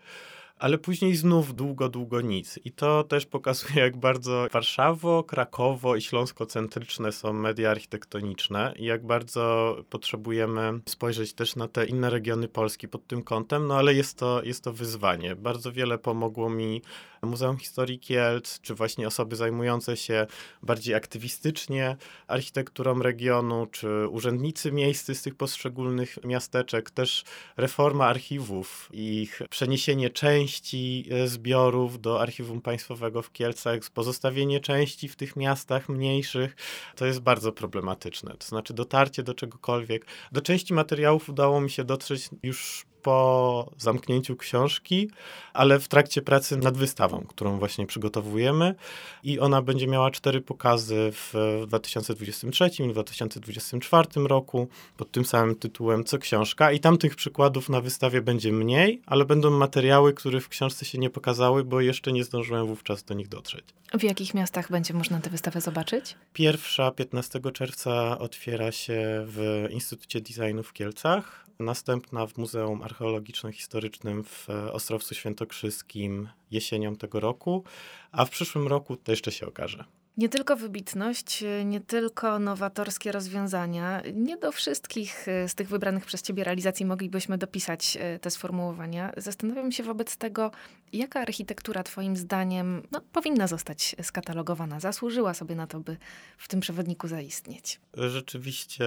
ale 0.60 0.78
później 0.78 1.16
znów 1.16 1.54
długo, 1.54 1.88
długo 1.88 2.20
nic. 2.20 2.58
I 2.64 2.72
to 2.72 3.04
też 3.04 3.26
pokazuje, 3.26 3.74
jak 3.80 3.96
bardzo 3.96 4.46
Warszawo, 4.52 5.24
Krakowo 5.24 5.96
i 5.96 6.02
Śląsko-centryczne 6.02 7.12
są 7.12 7.32
media 7.32 7.70
architektoniczne 7.70 8.74
i 8.76 8.84
jak 8.84 9.06
bardzo 9.06 9.76
potrzebujemy 9.90 10.80
spojrzeć 10.88 11.32
też 11.32 11.56
na 11.56 11.68
te 11.68 11.86
inne 11.86 12.10
regiony 12.10 12.48
Polski 12.48 12.88
pod 12.88 13.06
tym 13.06 13.22
kątem, 13.22 13.66
no 13.66 13.76
ale 13.76 13.94
jest 13.94 14.18
to, 14.18 14.42
jest 14.42 14.64
to 14.64 14.72
wyzwanie. 14.72 15.36
Bardzo 15.36 15.72
wiele 15.72 15.98
pomogło 15.98 16.50
mi 16.50 16.82
Muzeum 17.22 17.58
Historii 17.58 17.98
Kielc, 17.98 18.60
czy 18.60 18.74
właśnie 18.74 19.06
osoby 19.06 19.36
zajmujące 19.36 19.96
się 19.96 20.26
bardziej 20.62 20.94
aktywistycznie 20.94 21.96
architekturą 22.26 23.02
regionu, 23.02 23.66
czy 23.66 24.08
urzędnicy 24.08 24.72
miejscy 24.72 25.14
z 25.14 25.22
tych 25.22 25.34
poszczególnych 25.34 26.18
miasteczek, 26.24 26.90
też 26.90 27.24
reforma 27.56 28.06
archiwów 28.06 28.88
i 28.92 29.22
ich 29.22 29.42
przeniesienie 29.50 30.10
części 30.10 31.08
zbiorów 31.26 32.00
do 32.00 32.20
Archiwum 32.20 32.60
Państwowego 32.60 33.22
w 33.22 33.32
Kielcach, 33.32 33.80
pozostawienie 33.94 34.60
części 34.60 35.08
w 35.08 35.16
tych 35.16 35.36
miastach 35.36 35.88
mniejszych, 35.88 36.56
to 36.96 37.06
jest 37.06 37.20
bardzo 37.20 37.52
problematyczne. 37.52 38.36
To 38.36 38.46
znaczy 38.46 38.74
dotarcie 38.74 39.22
do 39.22 39.34
czegokolwiek. 39.34 40.06
Do 40.32 40.40
części 40.40 40.74
materiałów 40.74 41.28
udało 41.28 41.60
mi 41.60 41.70
się 41.70 41.84
dotrzeć 41.84 42.28
już 42.42 42.89
po 43.02 43.70
zamknięciu 43.78 44.36
książki, 44.36 45.10
ale 45.52 45.78
w 45.78 45.88
trakcie 45.88 46.22
pracy 46.22 46.56
nad 46.56 46.76
wystawą, 46.76 47.24
którą 47.28 47.58
właśnie 47.58 47.86
przygotowujemy 47.86 48.74
i 49.22 49.40
ona 49.40 49.62
będzie 49.62 49.86
miała 49.86 50.10
cztery 50.10 50.40
pokazy 50.40 51.10
w 51.12 51.62
2023 51.66 52.70
i 52.78 52.92
2024 52.92 54.08
roku 54.16 54.68
pod 54.96 55.10
tym 55.10 55.24
samym 55.24 55.54
tytułem 55.54 56.04
co 56.04 56.18
książka 56.18 56.72
i 56.72 56.80
tam 56.80 56.98
tych 56.98 57.16
przykładów 57.16 57.68
na 57.68 57.80
wystawie 57.80 58.22
będzie 58.22 58.52
mniej, 58.52 59.02
ale 59.06 59.24
będą 59.24 59.50
materiały, 59.50 60.12
które 60.12 60.40
w 60.40 60.48
książce 60.48 60.84
się 60.84 60.98
nie 60.98 61.10
pokazały, 61.10 61.64
bo 61.64 61.80
jeszcze 61.80 62.12
nie 62.12 62.24
zdążyłem 62.24 62.66
wówczas 62.66 63.04
do 63.04 63.14
nich 63.14 63.28
dotrzeć. 63.28 63.64
W 63.98 64.02
jakich 64.02 64.34
miastach 64.34 64.70
będzie 64.70 64.94
można 64.94 65.20
tę 65.20 65.30
wystawę 65.30 65.60
zobaczyć? 65.60 66.16
Pierwsza 66.32 66.90
15 66.90 67.40
czerwca 67.52 68.18
otwiera 68.18 68.72
się 68.72 69.24
w 69.26 69.66
Instytucie 69.70 70.20
Designu 70.20 70.62
w 70.62 70.72
Kielcach, 70.72 71.49
następna 71.60 72.26
w 72.26 72.38
Muzeum 72.38 72.82
Archeologiczno-Historycznym 72.82 74.24
w 74.24 74.48
Ostrowcu 74.72 75.14
Świętokrzyskim 75.14 76.28
jesienią 76.50 76.96
tego 76.96 77.20
roku, 77.20 77.64
a 78.12 78.24
w 78.24 78.30
przyszłym 78.30 78.68
roku 78.68 78.96
to 78.96 79.12
jeszcze 79.12 79.32
się 79.32 79.46
okaże. 79.46 79.84
Nie 80.20 80.28
tylko 80.28 80.56
wybitność, 80.56 81.44
nie 81.64 81.80
tylko 81.80 82.38
nowatorskie 82.38 83.12
rozwiązania. 83.12 84.02
Nie 84.14 84.36
do 84.36 84.52
wszystkich 84.52 85.28
e, 85.28 85.48
z 85.48 85.54
tych 85.54 85.68
wybranych 85.68 86.04
przez 86.06 86.22
Ciebie 86.22 86.44
realizacji 86.44 86.86
moglibyśmy 86.86 87.38
dopisać 87.38 87.98
e, 88.00 88.18
te 88.18 88.30
sformułowania. 88.30 89.12
Zastanawiam 89.16 89.72
się 89.72 89.82
wobec 89.82 90.16
tego, 90.16 90.50
jaka 90.92 91.20
architektura 91.20 91.82
Twoim 91.82 92.16
zdaniem 92.16 92.82
no, 92.92 93.00
powinna 93.12 93.46
zostać 93.46 93.96
skatalogowana, 94.02 94.80
zasłużyła 94.80 95.34
sobie 95.34 95.54
na 95.54 95.66
to, 95.66 95.80
by 95.80 95.96
w 96.38 96.48
tym 96.48 96.60
przewodniku 96.60 97.08
zaistnieć. 97.08 97.80
Rzeczywiście 97.94 98.84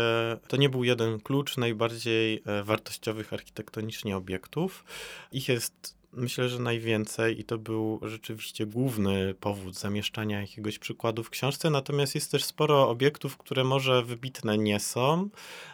to 0.47 0.57
nie 0.57 0.69
był 0.69 0.83
jeden 0.83 1.19
klucz 1.19 1.57
najbardziej 1.57 2.43
e, 2.45 2.63
wartościowych 2.63 3.33
architektonicznie 3.33 4.17
obiektów. 4.17 4.83
Ich 5.31 5.47
jest 5.47 6.02
Myślę, 6.15 6.49
że 6.49 6.59
najwięcej 6.59 7.39
i 7.39 7.43
to 7.43 7.57
był 7.57 7.99
rzeczywiście 8.01 8.65
główny 8.65 9.33
powód 9.39 9.75
zamieszczania 9.75 10.41
jakiegoś 10.41 10.79
przykładu 10.79 11.23
w 11.23 11.29
książce. 11.29 11.69
Natomiast 11.69 12.15
jest 12.15 12.31
też 12.31 12.43
sporo 12.43 12.89
obiektów, 12.89 13.37
które 13.37 13.63
może 13.63 14.03
wybitne 14.03 14.57
nie 14.57 14.79
są, 14.79 15.29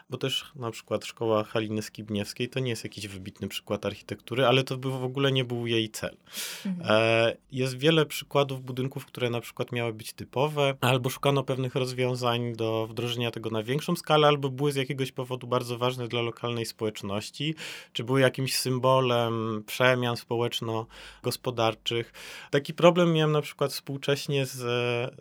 bo 0.10 0.18
też 0.18 0.52
na 0.56 0.72
przykład 0.72 1.06
szkoła 1.06 1.44
Haliny 1.44 1.82
Skibniewskiej 1.82 2.50
to 2.50 2.60
nie 2.60 2.70
jest 2.70 2.84
jakiś 2.84 3.08
wybitny 3.08 3.48
przykład 3.48 3.86
architektury, 3.86 4.46
ale 4.46 4.64
to 4.64 4.78
by 4.78 4.90
w 4.90 5.04
ogóle 5.04 5.32
nie 5.32 5.46
był 5.46 5.68
jej 5.68 5.90
cel. 5.90 6.18
Mhm. 6.66 6.88
E, 6.92 7.36
jest 7.52 7.78
wiele 7.78 8.06
przykładów 8.06 8.62
budynków, 8.62 9.06
które 9.06 9.30
na 9.30 9.42
przykład 9.42 9.72
miały 9.72 9.94
być 9.94 10.14
typowe, 10.14 10.74
albo 10.82 11.10
szukano 11.10 11.44
pewnych 11.44 11.76
rozwiązań 11.76 12.54
do 12.54 12.88
wdrożenia 12.88 13.32
tego 13.32 13.50
na 13.50 13.64
większą 13.64 13.96
skalę, 13.96 14.28
albo 14.28 14.50
były 14.50 14.72
z 14.72 14.76
jakiegoś 14.76 15.12
powodu 15.12 15.48
bardzo 15.48 15.78
ważne 15.78 16.08
dla 16.08 16.22
lokalnej 16.22 16.66
społeczności, 16.66 17.56
czy 17.94 18.04
były 18.04 18.22
jakimś 18.22 18.56
symbolem 18.56 19.64
przemian 19.66 20.18
społeczno-gospodarczych. 20.18 22.14
Taki 22.52 22.74
problem 22.74 23.14
miałem 23.14 23.32
na 23.32 23.42
przykład 23.42 23.72
współcześnie 23.72 24.46
z 24.46 24.60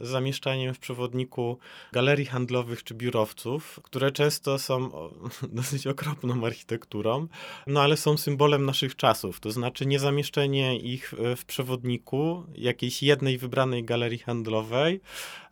zamieszczaniem 0.01 0.75
w 0.75 0.79
przewodniku 0.79 1.59
galerii 1.93 2.27
handlowych 2.27 2.85
czy 2.85 2.95
biurowców, 2.95 3.81
które 3.83 4.13
często 4.13 4.59
są 4.59 4.78
dosyć 5.53 5.87
okropną 5.87 6.47
architekturą, 6.47 7.29
no 7.67 7.81
ale 7.81 7.97
są 7.97 8.17
symbolem 8.17 8.67
naszych 8.67 8.97
czasów. 8.97 9.41
To 9.41 9.51
znaczy 9.51 9.87
niezamieszczenie 9.87 10.79
ich 10.79 11.15
w 11.37 11.45
przewodniku 11.45 12.45
jakiejś 12.55 13.03
jednej 13.03 13.39
wybranej 13.39 13.85
galerii 13.85 14.19
handlowej, 14.19 15.01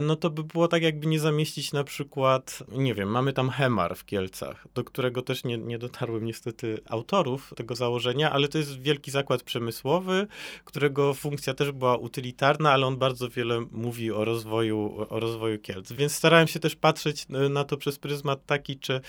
no 0.01 0.17
to 0.17 0.31
by 0.31 0.45
było 0.45 0.69
tak 0.69 0.83
jakby 0.83 1.07
nie 1.07 1.21
zamieścić 1.21 1.73
na 1.73 1.85
przykład, 1.85 2.63
nie 2.73 2.95
wiem, 2.95 3.09
mamy 3.09 3.33
tam 3.33 3.51
Hemar 3.51 3.97
w 3.97 4.05
Kielcach, 4.05 4.67
do 4.75 4.85
którego 4.85 5.23
też 5.23 5.45
nie, 5.45 5.59
nie 5.59 5.79
dotarłem 5.79 6.25
niestety 6.25 6.79
autorów 6.89 7.53
tego 7.57 7.75
założenia, 7.75 8.33
ale 8.33 8.49
to 8.49 8.59
jest 8.59 8.81
wielki 8.81 9.11
zakład 9.11 9.43
przemysłowy, 9.43 10.27
którego 10.65 11.15
funkcja 11.15 11.55
też 11.55 11.73
była 11.73 11.97
utylitarna, 11.97 12.73
ale 12.73 12.87
on 12.87 12.97
bardzo 12.97 13.29
wiele 13.29 13.67
mówi 13.73 14.13
o 14.13 14.25
rozwoju, 14.25 15.07
o 15.09 15.21
rozwoju 15.21 15.59
Kielc. 15.59 15.93
Więc 15.93 16.15
starałem 16.15 16.49
się 16.49 16.61
też 16.61 16.77
patrzeć 16.77 17.27
na 17.51 17.65
to 17.65 17.77
przez 17.77 17.99
pryzmat 17.99 18.47
taki, 18.47 18.79
czy 18.79 19.01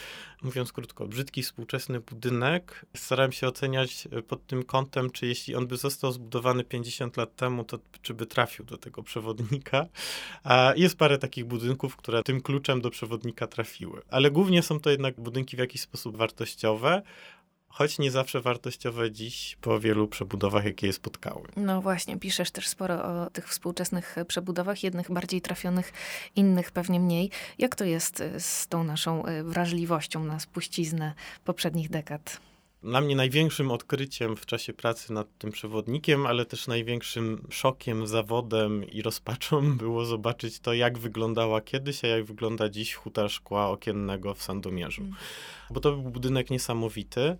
mówiąc 0.43 0.71
krótko, 0.71 1.07
brzydki 1.07 1.43
współczesny 1.43 1.99
budynek. 1.99 2.85
Starałem 2.95 3.31
się 3.31 3.47
oceniać 3.47 4.07
e, 4.11 4.21
pod 4.21 4.47
tym 4.47 4.63
kątem, 4.63 5.11
czy 5.11 5.27
jeśli 5.27 5.55
on 5.55 5.67
by 5.67 5.77
został 5.77 6.11
zbudowany 6.11 6.63
50 6.63 7.17
lat 7.17 7.35
temu, 7.35 7.63
to 7.63 7.79
czy 8.01 8.13
by 8.13 8.25
trafił 8.25 8.65
do 8.65 8.77
tego 8.77 9.03
przewodnika. 9.03 9.85
A 10.43 10.73
jest 10.75 10.97
parę 10.97 11.17
takich 11.17 11.45
budynków, 11.45 11.95
które 11.95 12.23
tym 12.23 12.41
kluczem 12.41 12.81
do 12.81 12.89
przewodnika 12.89 13.47
trafiły. 13.47 14.01
Ale 14.09 14.31
głównie 14.31 14.63
są 14.63 14.79
to 14.79 14.89
jednak 14.89 15.21
budynki 15.21 15.55
w 15.55 15.59
jakiś 15.59 15.81
sposób 15.81 16.17
wartościowe, 16.17 17.01
choć 17.77 17.99
nie 17.99 18.11
zawsze 18.11 18.41
wartościowe 18.41 19.11
dziś 19.11 19.57
po 19.61 19.79
wielu 19.79 20.07
przebudowach, 20.07 20.65
jakie 20.65 20.87
je 20.87 20.93
spotkały. 20.93 21.47
No 21.57 21.81
właśnie, 21.81 22.19
piszesz 22.19 22.51
też 22.51 22.67
sporo 22.67 23.03
o 23.03 23.29
tych 23.29 23.49
współczesnych 23.49 24.15
przebudowach, 24.27 24.83
jednych 24.83 25.11
bardziej 25.11 25.41
trafionych, 25.41 25.93
innych 26.35 26.71
pewnie 26.71 26.99
mniej. 26.99 27.31
Jak 27.57 27.75
to 27.75 27.85
jest 27.85 28.23
z 28.39 28.67
tą 28.67 28.83
naszą 28.83 29.25
e, 29.25 29.43
wrażliwością 29.43 30.23
na 30.23 30.39
spuściznę 30.39 31.13
poprzednich 31.45 31.89
dekad? 31.89 32.46
Dla 32.83 33.01
mnie 33.01 33.15
największym 33.15 33.71
odkryciem 33.71 34.35
w 34.35 34.45
czasie 34.45 34.73
pracy 34.73 35.13
nad 35.13 35.37
tym 35.37 35.51
przewodnikiem, 35.51 36.25
ale 36.25 36.45
też 36.45 36.67
największym 36.67 37.47
szokiem, 37.49 38.07
zawodem 38.07 38.89
i 38.89 39.01
rozpaczą 39.01 39.71
było 39.77 40.05
zobaczyć 40.05 40.59
to, 40.59 40.73
jak 40.73 40.97
wyglądała 40.97 41.61
kiedyś, 41.61 42.03
a 42.03 42.07
jak 42.07 42.23
wygląda 42.23 42.69
dziś 42.69 42.93
huta 42.93 43.29
szkła 43.29 43.69
okiennego 43.69 44.33
w 44.33 44.43
Sandomierzu. 44.43 45.01
Mm. 45.01 45.15
Bo 45.69 45.79
to 45.79 45.91
był 45.91 46.11
budynek 46.11 46.49
niesamowity. 46.49 47.37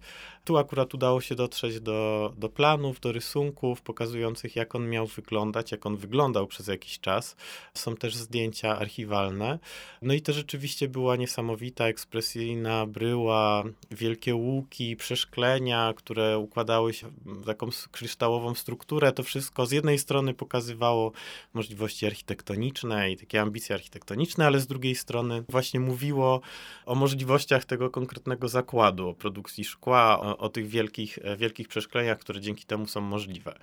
Tu 0.48 0.58
akurat 0.58 0.94
udało 0.94 1.22
się 1.22 1.36
dotrzeć 1.36 1.80
do, 1.80 2.34
do 2.38 2.50
planów, 2.50 3.00
do 3.00 3.12
rysunków 3.12 3.82
pokazujących, 3.82 4.56
jak 4.56 4.75
on 4.75 4.89
miał 4.89 5.08
wyglądać, 5.08 5.72
jak 5.72 5.86
on 5.86 5.98
wyglądał 5.98 6.48
przez 6.48 6.68
jakiś 6.68 7.00
czas. 7.00 7.36
Są 7.74 7.96
też 7.96 8.16
zdjęcia 8.16 8.80
archiwalne. 8.80 9.60
No 10.01 10.13
i 10.13 10.22
to 10.22 10.34
rzeczywiście 10.34 10.88
była 10.88 11.16
niesamowita, 11.16 11.88
ekspresyjna 11.88 12.86
bryła, 12.86 13.63
wielkie 13.92 14.36
łuki, 14.36 14.96
przeszklenia, 14.96 15.94
które 15.96 16.38
układały 16.38 16.94
się 16.94 17.08
w 17.25 17.46
taką 17.46 17.70
kryształową 17.92 18.56
strukturę. 18.56 19.12
To 19.12 19.24
wszystko 19.24 19.66
z 19.66 19.72
jednej 19.72 20.00
strony 20.00 20.34
pokazywało 20.34 21.12
możliwości 21.54 22.06
architektoniczne 22.06 23.12
i 23.12 23.18
takie 23.18 23.42
ambicje 23.42 23.75
architektoniczne, 23.75 24.46
ale 24.46 24.60
z 24.60 24.68
drugiej 24.68 24.96
strony 24.96 25.44
właśnie 25.50 25.80
mówiło 25.80 26.42
o 26.86 26.96
możliwościach 26.96 27.66
tego 27.66 27.89
konkretnego 27.89 28.48
zakładu, 28.48 29.10
o 29.10 29.13
produkcji 29.13 29.66
szkła, 29.66 30.37
o, 30.38 30.50
tych 30.50 30.67
wielkich, 30.67 31.20
wielkich 31.38 31.67
przeszkleniach, 31.67 32.20
które 32.20 32.41
dzięki 32.41 32.65
temu 32.65 32.88
są 32.88 33.01
możliwe. 33.01 33.60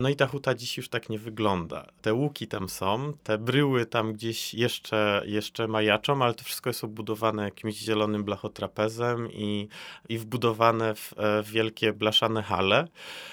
No 0.00 0.08
i 0.08 0.16
ta 0.16 0.26
huta 0.26 0.54
dziś 0.54 0.76
już 0.76 0.88
tak 0.88 1.08
nie 1.08 1.18
wygląda. 1.18 1.86
Te 2.02 2.14
łuki 2.14 2.46
tam 2.46 2.68
są, 2.68 3.12
te 3.22 3.38
bryły 3.38 3.86
tam 3.86 4.12
gdzieś 4.12 4.54
jeszcze, 4.54 5.22
jeszcze 5.26 5.68
majaczą, 5.68 6.22
ale 6.22 6.34
to 6.34 6.44
wszystko 6.44 6.70
jest 6.70 6.84
obudowane 6.84 7.44
jakimś 7.44 7.74
zielonym 7.74 8.24
blachotrapezem 8.24 9.32
i, 9.32 9.68
i 10.08 10.18
wbudowane 10.18 10.94
w, 10.94 11.14
e, 11.16 11.42
wielkie 11.42 11.92
blaszane 11.92 12.42
hale. 12.42 12.88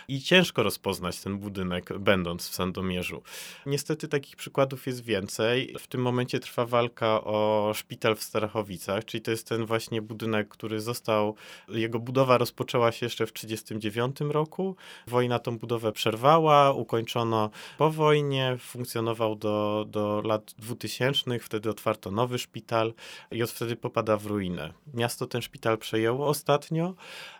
I 0.07 0.21
ciężko 0.21 0.63
rozpoznać 0.63 1.19
ten 1.19 1.37
budynek, 1.37 1.99
będąc 1.99 2.49
w 2.49 2.55
Sandomierzu. 2.55 3.21
Niestety 3.65 4.07
takich 4.07 4.35
przykładów 4.35 4.87
jest 4.87 5.03
więcej. 5.03 5.75
W 5.79 5.87
tym 5.87 6.01
momencie 6.01 6.39
trwa 6.39 6.65
walka 6.65 7.23
o 7.23 7.71
szpital 7.75 8.15
w 8.15 8.23
Starachowicach, 8.23 9.05
czyli 9.05 9.21
to 9.21 9.31
jest 9.31 9.47
ten 9.47 9.65
właśnie 9.65 10.01
budynek, 10.01 10.47
który 10.47 10.81
został, 10.81 11.35
jego 11.67 11.99
budowa 11.99 12.37
rozpoczęła 12.37 12.73
się 12.92 13.06
jeszcze 13.06 13.25
w 13.25 13.32
1939 13.32 14.34
roku. 14.34 14.75
Wojna 15.08 15.39
tą 15.39 15.58
budowę 15.58 15.92
przerwała, 15.92 16.72
ukończono 16.72 17.50
po 17.77 17.92
wojnie, 17.92 18.58
funkcjonował 18.60 19.36
do, 19.36 19.86
do 19.89 20.22
lat 20.25 20.53
2000, 20.58 21.39
wtedy 21.39 21.70
otwarto 21.70 22.12
nowy 22.12 22.39
szpital 22.39 22.94
i 23.32 23.44
od 23.44 23.51
wtedy 23.51 23.75
popada 23.75 24.18
w 24.18 24.25
ruinę. 24.25 24.74
Miasto 24.94 25.27
ten 25.27 25.42
szpital 25.42 25.77
przejęło 25.77 26.27
ostatnio, 26.27 26.94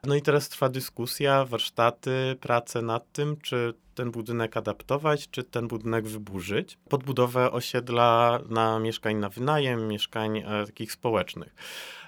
no 0.04 0.16
i 0.16 0.22
teraz 0.22 0.50
trwa 0.50 0.70
dyskusja, 0.70 1.46
warsztaty, 1.46 2.36
prace 2.42 2.82
nad 2.82 3.12
tym, 3.12 3.38
czy 3.38 3.74
ten 3.94 4.12
budynek 4.12 4.58
adaptować, 4.58 5.30
czy 5.30 5.44
ten 5.44 5.68
budynek 5.68 6.08
wyburzyć. 6.08 6.78
Podbudowę 6.90 7.52
osiedla 7.52 8.40
na 8.50 8.80
mieszkań 8.80 9.16
na 9.16 9.30
wynajem, 9.30 9.88
mieszkań 9.88 10.38
e, 10.38 10.66
takich 10.66 10.92
społecznych. 10.92 11.56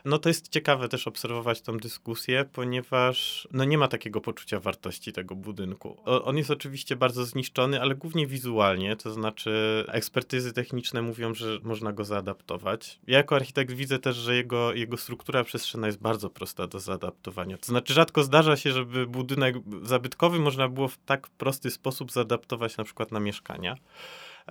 No 0.05 0.17
to 0.17 0.29
jest 0.29 0.49
ciekawe 0.49 0.89
też 0.89 1.07
obserwować 1.07 1.61
tą 1.61 1.77
dyskusję, 1.77 2.45
ponieważ 2.53 3.47
no 3.51 3.63
nie 3.63 3.77
ma 3.77 3.87
takiego 3.87 4.21
poczucia 4.21 4.59
wartości 4.59 5.13
tego 5.13 5.35
budynku. 5.35 5.97
On 6.05 6.37
jest 6.37 6.51
oczywiście 6.51 6.95
bardzo 6.95 7.25
zniszczony, 7.25 7.81
ale 7.81 7.95
głównie 7.95 8.27
wizualnie, 8.27 8.95
to 8.95 9.11
znaczy 9.11 9.83
ekspertyzy 9.87 10.53
techniczne 10.53 11.01
mówią, 11.01 11.33
że 11.33 11.59
można 11.63 11.93
go 11.93 12.05
zaadaptować. 12.05 12.99
Ja 13.07 13.17
jako 13.17 13.35
architekt 13.35 13.71
widzę 13.71 13.99
też, 13.99 14.15
że 14.15 14.35
jego, 14.35 14.73
jego 14.73 14.97
struktura 14.97 15.43
przestrzenna 15.43 15.87
jest 15.87 15.99
bardzo 15.99 16.29
prosta 16.29 16.67
do 16.67 16.79
zaadaptowania. 16.79 17.57
To 17.57 17.65
znaczy 17.65 17.93
rzadko 17.93 18.23
zdarza 18.23 18.57
się, 18.57 18.71
żeby 18.71 19.07
budynek 19.07 19.55
zabytkowy 19.83 20.39
można 20.39 20.69
było 20.69 20.87
w 20.87 20.97
tak 20.97 21.27
prosty 21.27 21.71
sposób 21.75 22.11
zaadaptować 22.11 22.77
na 22.77 22.83
przykład 22.83 23.11
na 23.11 23.19
mieszkania. 23.19 23.75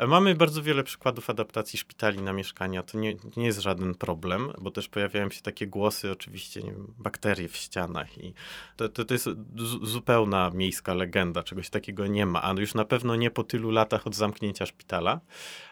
Mamy 0.00 0.34
bardzo 0.34 0.62
wiele 0.62 0.84
przykładów 0.84 1.30
adaptacji 1.30 1.78
szpitali 1.78 2.22
na 2.22 2.32
mieszkania. 2.32 2.82
To 2.82 2.98
nie, 2.98 3.16
nie 3.36 3.46
jest 3.46 3.60
żaden 3.60 3.94
problem, 3.94 4.52
bo 4.60 4.70
też 4.70 4.88
pojawiają 4.88 5.30
się 5.30 5.42
takie 5.42 5.66
głosy, 5.66 6.10
oczywiście, 6.10 6.62
nie 6.62 6.72
wiem, 6.72 6.94
bakterie 6.98 7.48
w 7.48 7.56
ścianach 7.56 8.18
i 8.18 8.34
to, 8.76 8.88
to, 8.88 9.04
to 9.04 9.14
jest 9.14 9.28
zupełna 9.82 10.50
miejska 10.54 10.94
legenda, 10.94 11.42
czegoś 11.42 11.70
takiego 11.70 12.06
nie 12.06 12.26
ma, 12.26 12.42
a 12.44 12.52
już 12.52 12.74
na 12.74 12.84
pewno 12.84 13.16
nie 13.16 13.30
po 13.30 13.44
tylu 13.44 13.70
latach 13.70 14.06
od 14.06 14.14
zamknięcia 14.14 14.66
szpitala. 14.66 15.20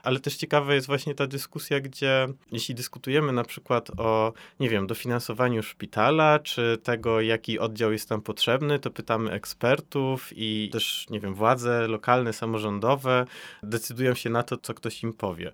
Ale 0.03 0.21
też 0.21 0.37
ciekawa 0.37 0.75
jest 0.75 0.87
właśnie 0.87 1.15
ta 1.15 1.27
dyskusja, 1.27 1.81
gdzie 1.81 2.29
jeśli 2.53 2.75
dyskutujemy 2.75 3.33
na 3.33 3.45
przykład 3.45 3.91
o, 3.97 4.33
nie 4.61 4.69
wiem, 4.69 4.87
dofinansowaniu 4.87 5.63
szpitala, 5.63 6.39
czy 6.39 6.79
tego, 6.83 7.21
jaki 7.21 7.59
oddział 7.59 7.93
jest 7.93 8.09
tam 8.09 8.23
potrzebny, 8.23 8.79
to 8.79 8.91
pytamy 8.91 9.31
ekspertów 9.31 10.31
i 10.37 10.71
też, 10.73 11.07
nie 11.11 11.21
wiem, 11.21 11.35
władze 11.35 11.89
lokalne, 11.89 12.33
samorządowe 12.33 13.27
decydują 13.63 14.12
się 14.15 14.31
na 14.31 14.43
to, 14.43 14.57
co 14.57 14.75
ktoś 14.75 15.03
im 15.03 15.13
powie. 15.13 15.53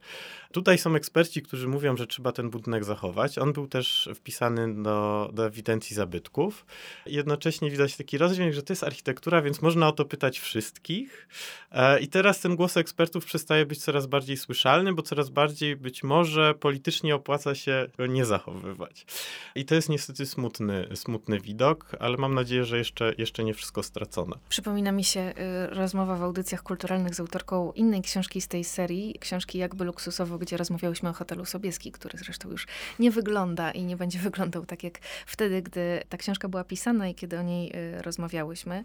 Tutaj 0.52 0.78
są 0.78 0.94
eksperci, 0.94 1.42
którzy 1.42 1.68
mówią, 1.68 1.96
że 1.96 2.06
trzeba 2.06 2.32
ten 2.32 2.50
budynek 2.50 2.84
zachować. 2.84 3.38
On 3.38 3.52
był 3.52 3.66
też 3.66 4.08
wpisany 4.14 4.82
do, 4.82 5.30
do 5.32 5.46
ewidencji 5.46 5.96
zabytków. 5.96 6.66
Jednocześnie 7.06 7.70
widać 7.70 7.96
taki 7.96 8.18
rozdźwięk, 8.18 8.54
że 8.54 8.62
to 8.62 8.72
jest 8.72 8.84
architektura, 8.84 9.42
więc 9.42 9.62
można 9.62 9.88
o 9.88 9.92
to 9.92 10.04
pytać 10.04 10.38
wszystkich. 10.38 11.28
E, 11.72 12.00
I 12.00 12.08
teraz 12.08 12.40
ten 12.40 12.56
głos 12.56 12.76
ekspertów 12.76 13.24
przestaje 13.24 13.66
być 13.66 13.78
coraz 13.78 14.06
bardziej 14.06 14.36
słyszalny, 14.36 14.92
bo 14.92 15.02
coraz 15.02 15.28
bardziej 15.28 15.76
być 15.76 16.02
może 16.02 16.54
politycznie 16.54 17.14
opłaca 17.14 17.54
się 17.54 17.86
go 17.98 18.06
nie 18.06 18.24
zachowywać. 18.24 19.06
I 19.54 19.64
to 19.64 19.74
jest 19.74 19.88
niestety 19.88 20.26
smutny, 20.26 20.88
smutny 20.94 21.40
widok, 21.40 21.96
ale 22.00 22.16
mam 22.16 22.34
nadzieję, 22.34 22.64
że 22.64 22.78
jeszcze, 22.78 23.12
jeszcze 23.18 23.44
nie 23.44 23.54
wszystko 23.54 23.82
stracone. 23.82 24.36
Przypomina 24.48 24.92
mi 24.92 25.04
się 25.04 25.20
y, 25.20 25.74
rozmowa 25.74 26.16
w 26.16 26.22
audycjach 26.22 26.62
kulturalnych 26.62 27.14
z 27.14 27.20
autorką 27.20 27.72
innej 27.72 28.02
książki 28.02 28.40
tej 28.48 28.64
serii, 28.64 29.14
książki 29.20 29.58
Jakby 29.58 29.84
luksusowo, 29.84 30.38
gdzie 30.38 30.56
rozmawiałyśmy 30.56 31.08
o 31.08 31.12
hotelu 31.12 31.44
Sobieski, 31.44 31.92
który 31.92 32.18
zresztą 32.18 32.50
już 32.50 32.66
nie 32.98 33.10
wygląda 33.10 33.70
i 33.70 33.84
nie 33.84 33.96
będzie 33.96 34.18
wyglądał 34.28 34.66
tak 34.66 34.84
jak 34.84 34.98
wtedy, 35.26 35.62
gdy 35.62 36.02
ta 36.08 36.16
książka 36.16 36.48
była 36.48 36.64
pisana 36.64 37.08
i 37.08 37.14
kiedy 37.14 37.38
o 37.38 37.42
niej 37.42 37.72
y, 37.76 38.02
rozmawiałyśmy. 38.02 38.84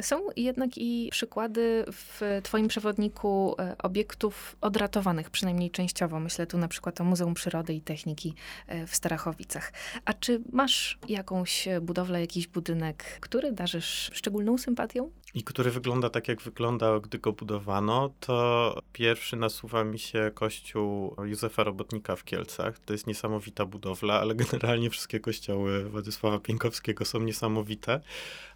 Są 0.00 0.20
jednak 0.36 0.70
i 0.76 1.08
przykłady 1.12 1.84
w 1.92 2.40
twoim 2.42 2.68
przewodniku 2.68 3.56
y, 3.72 3.76
obiektów 3.78 4.56
odratowanych, 4.60 5.30
przynajmniej 5.30 5.70
częściowo. 5.70 6.20
Myślę 6.20 6.46
tu 6.46 6.58
na 6.58 6.68
przykład 6.68 7.00
o 7.00 7.04
Muzeum 7.04 7.34
Przyrody 7.34 7.74
i 7.74 7.80
Techniki 7.80 8.34
y, 8.72 8.86
w 8.86 8.96
Starachowicach. 8.96 9.72
A 10.04 10.12
czy 10.12 10.40
masz 10.52 10.98
jakąś 11.08 11.68
budowlę, 11.80 12.20
jakiś 12.20 12.46
budynek, 12.46 13.04
który 13.20 13.52
darzysz 13.52 14.10
szczególną 14.14 14.58
sympatią? 14.58 15.10
I 15.36 15.42
który 15.44 15.70
wygląda 15.70 16.10
tak, 16.10 16.28
jak 16.28 16.42
wyglądał, 16.42 17.00
gdy 17.00 17.18
go 17.18 17.32
budowano, 17.32 18.10
to 18.20 18.80
pierwszy 18.92 19.36
nasuwa 19.36 19.84
mi 19.84 19.98
się 19.98 20.30
kościół 20.34 21.16
Józefa 21.24 21.64
Robotnika 21.64 22.16
w 22.16 22.24
Kielcach. 22.24 22.78
To 22.78 22.92
jest 22.92 23.06
niesamowita 23.06 23.66
budowla, 23.66 24.20
ale 24.20 24.34
generalnie 24.50 24.90
wszystkie 24.90 25.20
kościoły 25.20 25.84
Władysława 25.84 26.38
Pienkowskiego 26.38 27.04
są 27.04 27.20
niesamowite. 27.20 28.00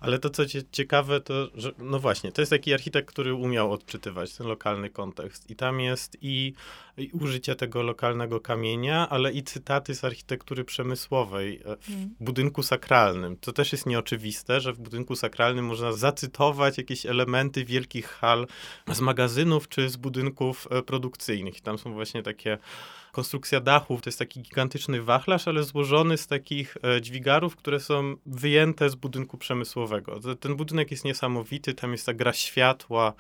Ale 0.01 0.19
to, 0.19 0.31
co 0.31 0.43
ciekawe, 0.73 1.21
to, 1.21 1.49
że 1.55 1.73
no 1.79 1.99
właśnie, 1.99 2.33
to 2.33 2.43
jest 2.43 2.51
taki 2.51 2.75
architekt, 2.75 3.09
który 3.09 3.35
umiał 3.35 3.73
odczytywać 3.73 4.37
ten 4.37 4.47
lokalny 4.47 4.91
kontekst. 4.91 5.51
I 5.51 5.57
tam 5.57 5.81
jest 5.81 6.17
i, 6.23 6.55
i 6.97 7.11
użycie 7.13 7.55
tego 7.55 7.83
lokalnego 7.83 8.41
kamienia, 8.41 9.09
ale 9.09 9.33
i 9.33 9.43
cytaty 9.43 9.95
z 9.95 10.05
architektury 10.05 10.65
przemysłowej 10.65 11.61
e, 11.65 11.77
w 11.77 11.87
hmm. 11.87 12.11
budynku 12.21 12.63
sakralnym. 12.63 13.37
To 13.37 13.53
też 13.53 13.73
jest 13.73 13.87
nieoczywiste, 13.87 14.61
że 14.61 14.73
w 14.73 14.79
budynku 14.79 15.17
sakralnym 15.17 15.65
można 15.65 15.93
zacytować 15.93 16.70
jakieś 16.79 17.07
elementy 17.07 17.65
wielkich 17.65 18.09
hal 18.09 18.47
z 18.93 19.01
magazynów 19.01 19.69
czy 19.69 19.89
z 19.89 19.97
budynków 19.97 20.69
e, 20.71 20.83
produkcyjnych. 20.83 21.59
I 21.59 21.61
tam 21.61 21.79
są 21.79 21.93
właśnie 21.93 22.23
takie 22.23 22.59
konstrukcja 23.13 23.61
dachów. 23.61 24.03
To 24.03 24.09
jest 24.09 24.19
taki 24.19 24.43
gigantyczny 24.43 25.03
wachlarz, 25.03 25.49
ale 25.49 25.63
złożony 25.63 26.19
z 26.19 26.27
takich 26.27 26.77
e, 26.83 27.01
dźwigarów, 27.01 27.57
które 27.57 27.81
są 27.81 28.17
wyjęte 28.27 28.91
z 28.91 28.95
budynku 28.95 29.39
przemysłowego. 29.39 30.21
Ten 30.41 30.57
budynek 30.57 30.91
jest 30.91 31.05
niesamowity, 31.05 31.75
tam 31.75 31.93
jest 31.93 32.07
ta 32.07 32.15
gra 32.15 32.33
światła, 32.33 33.13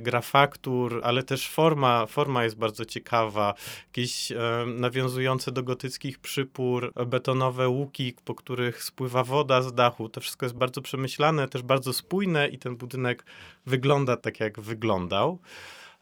gra 0.00 0.20
faktur, 0.20 1.00
ale 1.04 1.22
też 1.22 1.48
forma, 1.48 2.06
forma 2.06 2.44
jest 2.44 2.56
bardzo 2.56 2.84
ciekawa. 2.84 3.54
Jakieś 3.86 4.32
e, 4.32 4.36
nawiązujące 4.66 5.52
do 5.52 5.62
gotyckich 5.62 6.18
przypór, 6.18 6.92
betonowe 7.06 7.68
łuki, 7.68 8.14
po 8.24 8.34
których 8.34 8.82
spływa 8.82 9.24
woda 9.24 9.62
z 9.62 9.72
dachu. 9.72 10.08
To 10.08 10.20
wszystko 10.20 10.46
jest 10.46 10.56
bardzo 10.56 10.82
przemyślane, 10.82 11.48
też 11.48 11.62
bardzo 11.62 11.92
spójne 11.92 12.48
i 12.48 12.58
ten 12.58 12.76
budynek 12.76 13.24
wygląda 13.66 14.16
tak, 14.16 14.40
jak 14.40 14.60
wyglądał. 14.60 15.38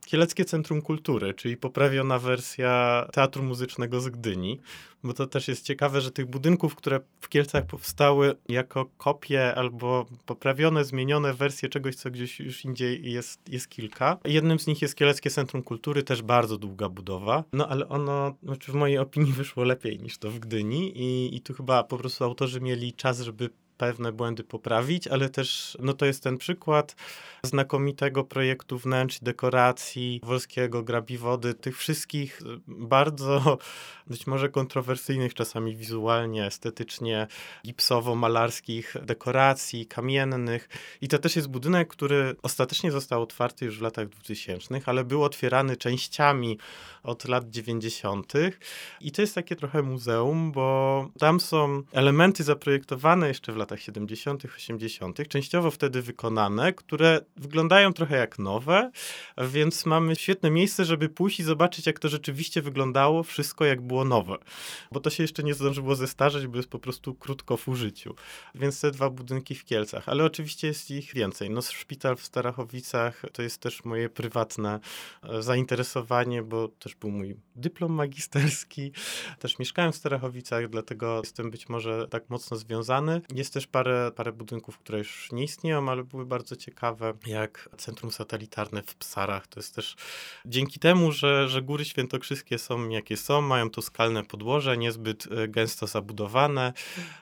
Kieleckie 0.06 0.44
Centrum 0.44 0.82
Kultury, 0.82 1.34
czyli 1.34 1.56
poprawiona 1.56 2.18
wersja 2.18 3.06
teatru 3.12 3.42
muzycznego 3.42 4.00
z 4.00 4.08
Gdyni, 4.08 4.60
bo 5.04 5.14
to 5.14 5.26
też 5.26 5.48
jest 5.48 5.64
ciekawe, 5.64 6.00
że 6.00 6.10
tych 6.10 6.26
budynków, 6.26 6.74
które 6.74 7.00
w 7.20 7.28
Kielcach 7.28 7.66
powstały 7.66 8.36
jako 8.48 8.86
kopie 8.96 9.54
albo 9.54 10.06
poprawione, 10.26 10.84
zmienione 10.84 11.34
wersje 11.34 11.68
czegoś, 11.68 11.94
co 11.94 12.10
gdzieś 12.10 12.40
już 12.40 12.64
indziej 12.64 13.12
jest, 13.12 13.48
jest 13.48 13.68
kilka. 13.68 14.18
Jednym 14.24 14.58
z 14.58 14.66
nich 14.66 14.82
jest 14.82 14.96
Kieleckie 14.96 15.30
Centrum 15.30 15.62
Kultury, 15.62 16.02
też 16.02 16.22
bardzo 16.22 16.58
długa 16.58 16.88
budowa, 16.88 17.44
no 17.52 17.68
ale 17.68 17.88
ono 17.88 18.34
znaczy 18.42 18.72
w 18.72 18.74
mojej 18.74 18.98
opinii 18.98 19.32
wyszło 19.32 19.64
lepiej 19.64 20.00
niż 20.00 20.18
to 20.18 20.30
w 20.30 20.38
Gdyni 20.38 20.98
i, 20.98 21.36
i 21.36 21.40
tu 21.40 21.54
chyba 21.54 21.84
po 21.84 21.98
prostu 21.98 22.24
autorzy 22.24 22.60
mieli 22.60 22.92
czas, 22.92 23.20
żeby 23.20 23.50
pewne 23.76 24.12
błędy 24.12 24.44
poprawić, 24.44 25.08
ale 25.08 25.28
też 25.28 25.78
no 25.80 25.92
to 25.92 26.06
jest 26.06 26.22
ten 26.22 26.38
przykład 26.38 26.96
znakomitego 27.42 28.24
projektu 28.24 28.78
wnętrz, 28.78 29.18
dekoracji, 29.22 30.20
Wolskiego, 30.22 30.82
Grabi 30.82 31.18
Wody, 31.18 31.54
tych 31.54 31.78
wszystkich 31.78 32.40
bardzo 32.68 33.58
być 34.06 34.26
może 34.26 34.48
kontrowersyjnych 34.48 35.34
czasami 35.34 35.76
wizualnie, 35.76 36.46
estetycznie, 36.46 37.26
gipsowo-malarskich 37.66 39.04
dekoracji, 39.04 39.86
kamiennych. 39.86 40.68
I 41.00 41.08
to 41.08 41.18
też 41.18 41.36
jest 41.36 41.48
budynek, 41.48 41.88
który 41.88 42.36
ostatecznie 42.42 42.90
został 42.92 43.22
otwarty 43.22 43.64
już 43.64 43.78
w 43.78 43.82
latach 43.82 44.08
2000, 44.08 44.80
ale 44.86 45.04
był 45.04 45.24
otwierany 45.24 45.76
częściami 45.76 46.58
od 47.02 47.24
lat 47.28 47.50
90. 47.50 48.32
I 49.00 49.12
to 49.12 49.22
jest 49.22 49.34
takie 49.34 49.56
trochę 49.56 49.82
muzeum, 49.82 50.52
bo 50.52 51.08
tam 51.18 51.40
są 51.40 51.82
elementy 51.92 52.44
zaprojektowane 52.44 53.28
jeszcze 53.28 53.52
w 53.52 53.56
latach 53.56 53.63
70., 53.76 54.44
80., 54.44 55.28
częściowo 55.28 55.70
wtedy 55.70 56.02
wykonane, 56.02 56.72
które 56.72 57.20
wyglądają 57.36 57.92
trochę 57.92 58.16
jak 58.16 58.38
nowe, 58.38 58.90
więc 59.38 59.86
mamy 59.86 60.16
świetne 60.16 60.50
miejsce, 60.50 60.84
żeby 60.84 61.08
pójść 61.08 61.40
i 61.40 61.42
zobaczyć, 61.42 61.86
jak 61.86 61.98
to 61.98 62.08
rzeczywiście 62.08 62.62
wyglądało, 62.62 63.22
wszystko 63.22 63.64
jak 63.64 63.80
było 63.80 64.04
nowe. 64.04 64.36
Bo 64.92 65.00
to 65.00 65.10
się 65.10 65.22
jeszcze 65.22 65.42
nie 65.42 65.54
zdążyło 65.54 65.94
zestarzeć, 65.94 66.46
bo 66.46 66.56
jest 66.56 66.68
po 66.68 66.78
prostu 66.78 67.14
krótko 67.14 67.56
w 67.56 67.68
użyciu. 67.68 68.14
Więc 68.54 68.80
te 68.80 68.90
dwa 68.90 69.10
budynki 69.10 69.54
w 69.54 69.64
Kielcach, 69.64 70.08
ale 70.08 70.24
oczywiście 70.24 70.66
jest 70.66 70.90
ich 70.90 71.14
więcej. 71.14 71.50
No, 71.50 71.62
szpital 71.62 72.16
w 72.16 72.22
Starachowicach 72.22 73.22
to 73.32 73.42
jest 73.42 73.60
też 73.60 73.84
moje 73.84 74.08
prywatne 74.08 74.80
e, 75.22 75.42
zainteresowanie, 75.42 76.42
bo 76.42 76.68
też 76.68 76.94
był 76.94 77.10
mój 77.10 77.36
dyplom 77.56 77.92
magisterski. 77.92 78.92
Też 79.38 79.58
mieszkałem 79.58 79.92
w 79.92 79.96
Starachowicach, 79.96 80.68
dlatego 80.68 81.20
jestem 81.24 81.50
być 81.50 81.68
może 81.68 82.08
tak 82.08 82.30
mocno 82.30 82.56
związany. 82.56 83.20
Jest 83.34 83.53
też 83.54 83.66
parę, 83.66 84.12
parę 84.16 84.32
budynków, 84.32 84.78
które 84.78 84.98
już 84.98 85.32
nie 85.32 85.44
istnieją, 85.44 85.88
ale 85.88 86.04
były 86.04 86.26
bardzo 86.26 86.56
ciekawe, 86.56 87.14
jak 87.26 87.68
Centrum 87.76 88.12
Satelitarne 88.12 88.82
w 88.82 88.94
Psarach. 88.94 89.46
To 89.46 89.60
jest 89.60 89.74
też 89.74 89.96
dzięki 90.46 90.78
temu, 90.78 91.12
że, 91.12 91.48
że 91.48 91.62
Góry 91.62 91.84
Świętokrzyskie 91.84 92.58
są 92.58 92.88
jakie 92.88 93.16
są, 93.16 93.40
mają 93.40 93.70
to 93.70 93.82
skalne 93.82 94.24
podłoże, 94.24 94.76
niezbyt 94.76 95.26
e, 95.30 95.48
gęsto 95.48 95.86
zabudowane. 95.86 96.72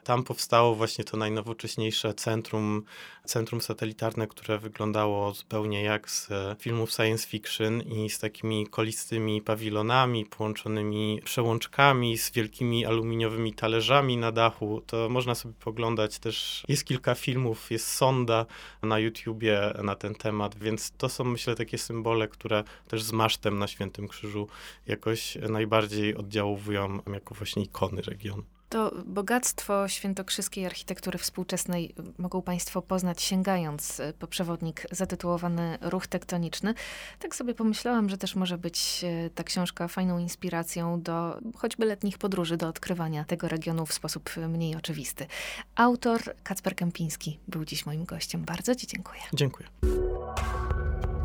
Tam 0.05 0.25
powstało 0.25 0.75
właśnie 0.75 1.05
to 1.05 1.16
najnowocześniejsze 1.16 2.14
centrum, 2.14 2.85
centrum 3.25 3.61
satelitarne, 3.61 4.27
które 4.27 4.59
wyglądało 4.59 5.35
zupełnie 5.35 5.83
jak 5.83 6.11
z 6.11 6.31
e, 6.31 6.57
filmów 6.59 6.90
science 6.90 7.29
fiction 7.29 7.83
i 7.83 8.11
z 8.11 8.18
takimi 8.18 8.66
kolistymi 8.66 9.42
pawilonami 9.42 10.27
połączonymi 10.27 11.21
przełączkami, 11.25 12.18
z 12.18 12.31
wielkimi 12.31 12.87
aluminiowymi 12.87 13.55
talerzami 13.55 14.16
na 14.16 14.33
dachu. 14.33 14.83
To 14.87 15.09
można 15.09 15.35
sobie 15.35 15.55
poglądać 15.61 16.18
też. 16.23 16.65
Jest 16.69 16.85
kilka 16.85 17.15
filmów, 17.15 17.71
jest 17.71 17.89
sonda 17.89 18.47
na 18.83 18.99
YouTubie 18.99 19.61
na 19.83 19.95
ten 19.95 20.15
temat, 20.15 20.59
więc 20.59 20.93
to 20.99 21.09
są 21.09 21.25
myślę 21.25 21.55
takie 21.55 21.79
symbole, 21.79 22.29
które 22.29 22.65
też 22.89 23.03
z 23.03 23.13
masztem 23.13 23.59
na 23.59 23.67
Świętym 23.67 24.09
Krzyżu 24.09 24.49
jakoś 24.87 25.35
najbardziej 25.35 26.17
oddziałują 26.17 26.99
jako 27.13 27.35
właśnie 27.35 27.63
ikony 27.63 28.03
regionu. 28.03 28.45
To 28.73 28.93
bogactwo 29.07 29.89
świętokrzyskiej 29.89 30.67
architektury 30.67 31.19
współczesnej 31.19 31.95
mogą 32.19 32.43
Państwo 32.43 32.83
poznać 32.83 33.23
sięgając 33.23 34.01
e, 34.01 34.13
po 34.13 34.27
przewodnik 34.27 34.87
zatytułowany 34.91 35.79
Ruch 35.81 36.07
tektoniczny. 36.07 36.75
Tak 37.19 37.35
sobie 37.35 37.55
pomyślałam, 37.55 38.09
że 38.09 38.19
też 38.19 38.35
może 38.35 38.59
być 38.59 39.05
e, 39.05 39.31
ta 39.31 39.45
książka 39.45 39.89
fajną 39.89 40.19
inspiracją 40.19 41.03
do 41.03 41.39
choćby 41.57 41.87
letnich 41.87 42.19
podróży, 42.19 42.57
do 42.57 42.69
odkrywania 42.69 43.25
tego 43.25 43.49
regionu 43.49 43.87
w 43.87 43.93
sposób 43.93 44.31
mniej 44.49 44.77
oczywisty. 44.77 45.27
Autor 45.75 46.21
Kacper 46.43 46.77
Kępiński 46.77 47.39
był 47.49 47.65
dziś 47.65 47.87
moim 47.87 48.05
gościem. 48.05 48.45
Bardzo 48.45 48.75
Ci 48.75 48.87
dziękuję. 48.87 49.21
Dziękuję. 49.35 49.69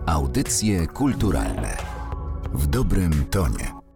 Audycje 0.05 0.87
kulturalne 0.87 1.77
w 2.53 2.67
dobrym 2.67 3.25
tonie. 3.25 3.86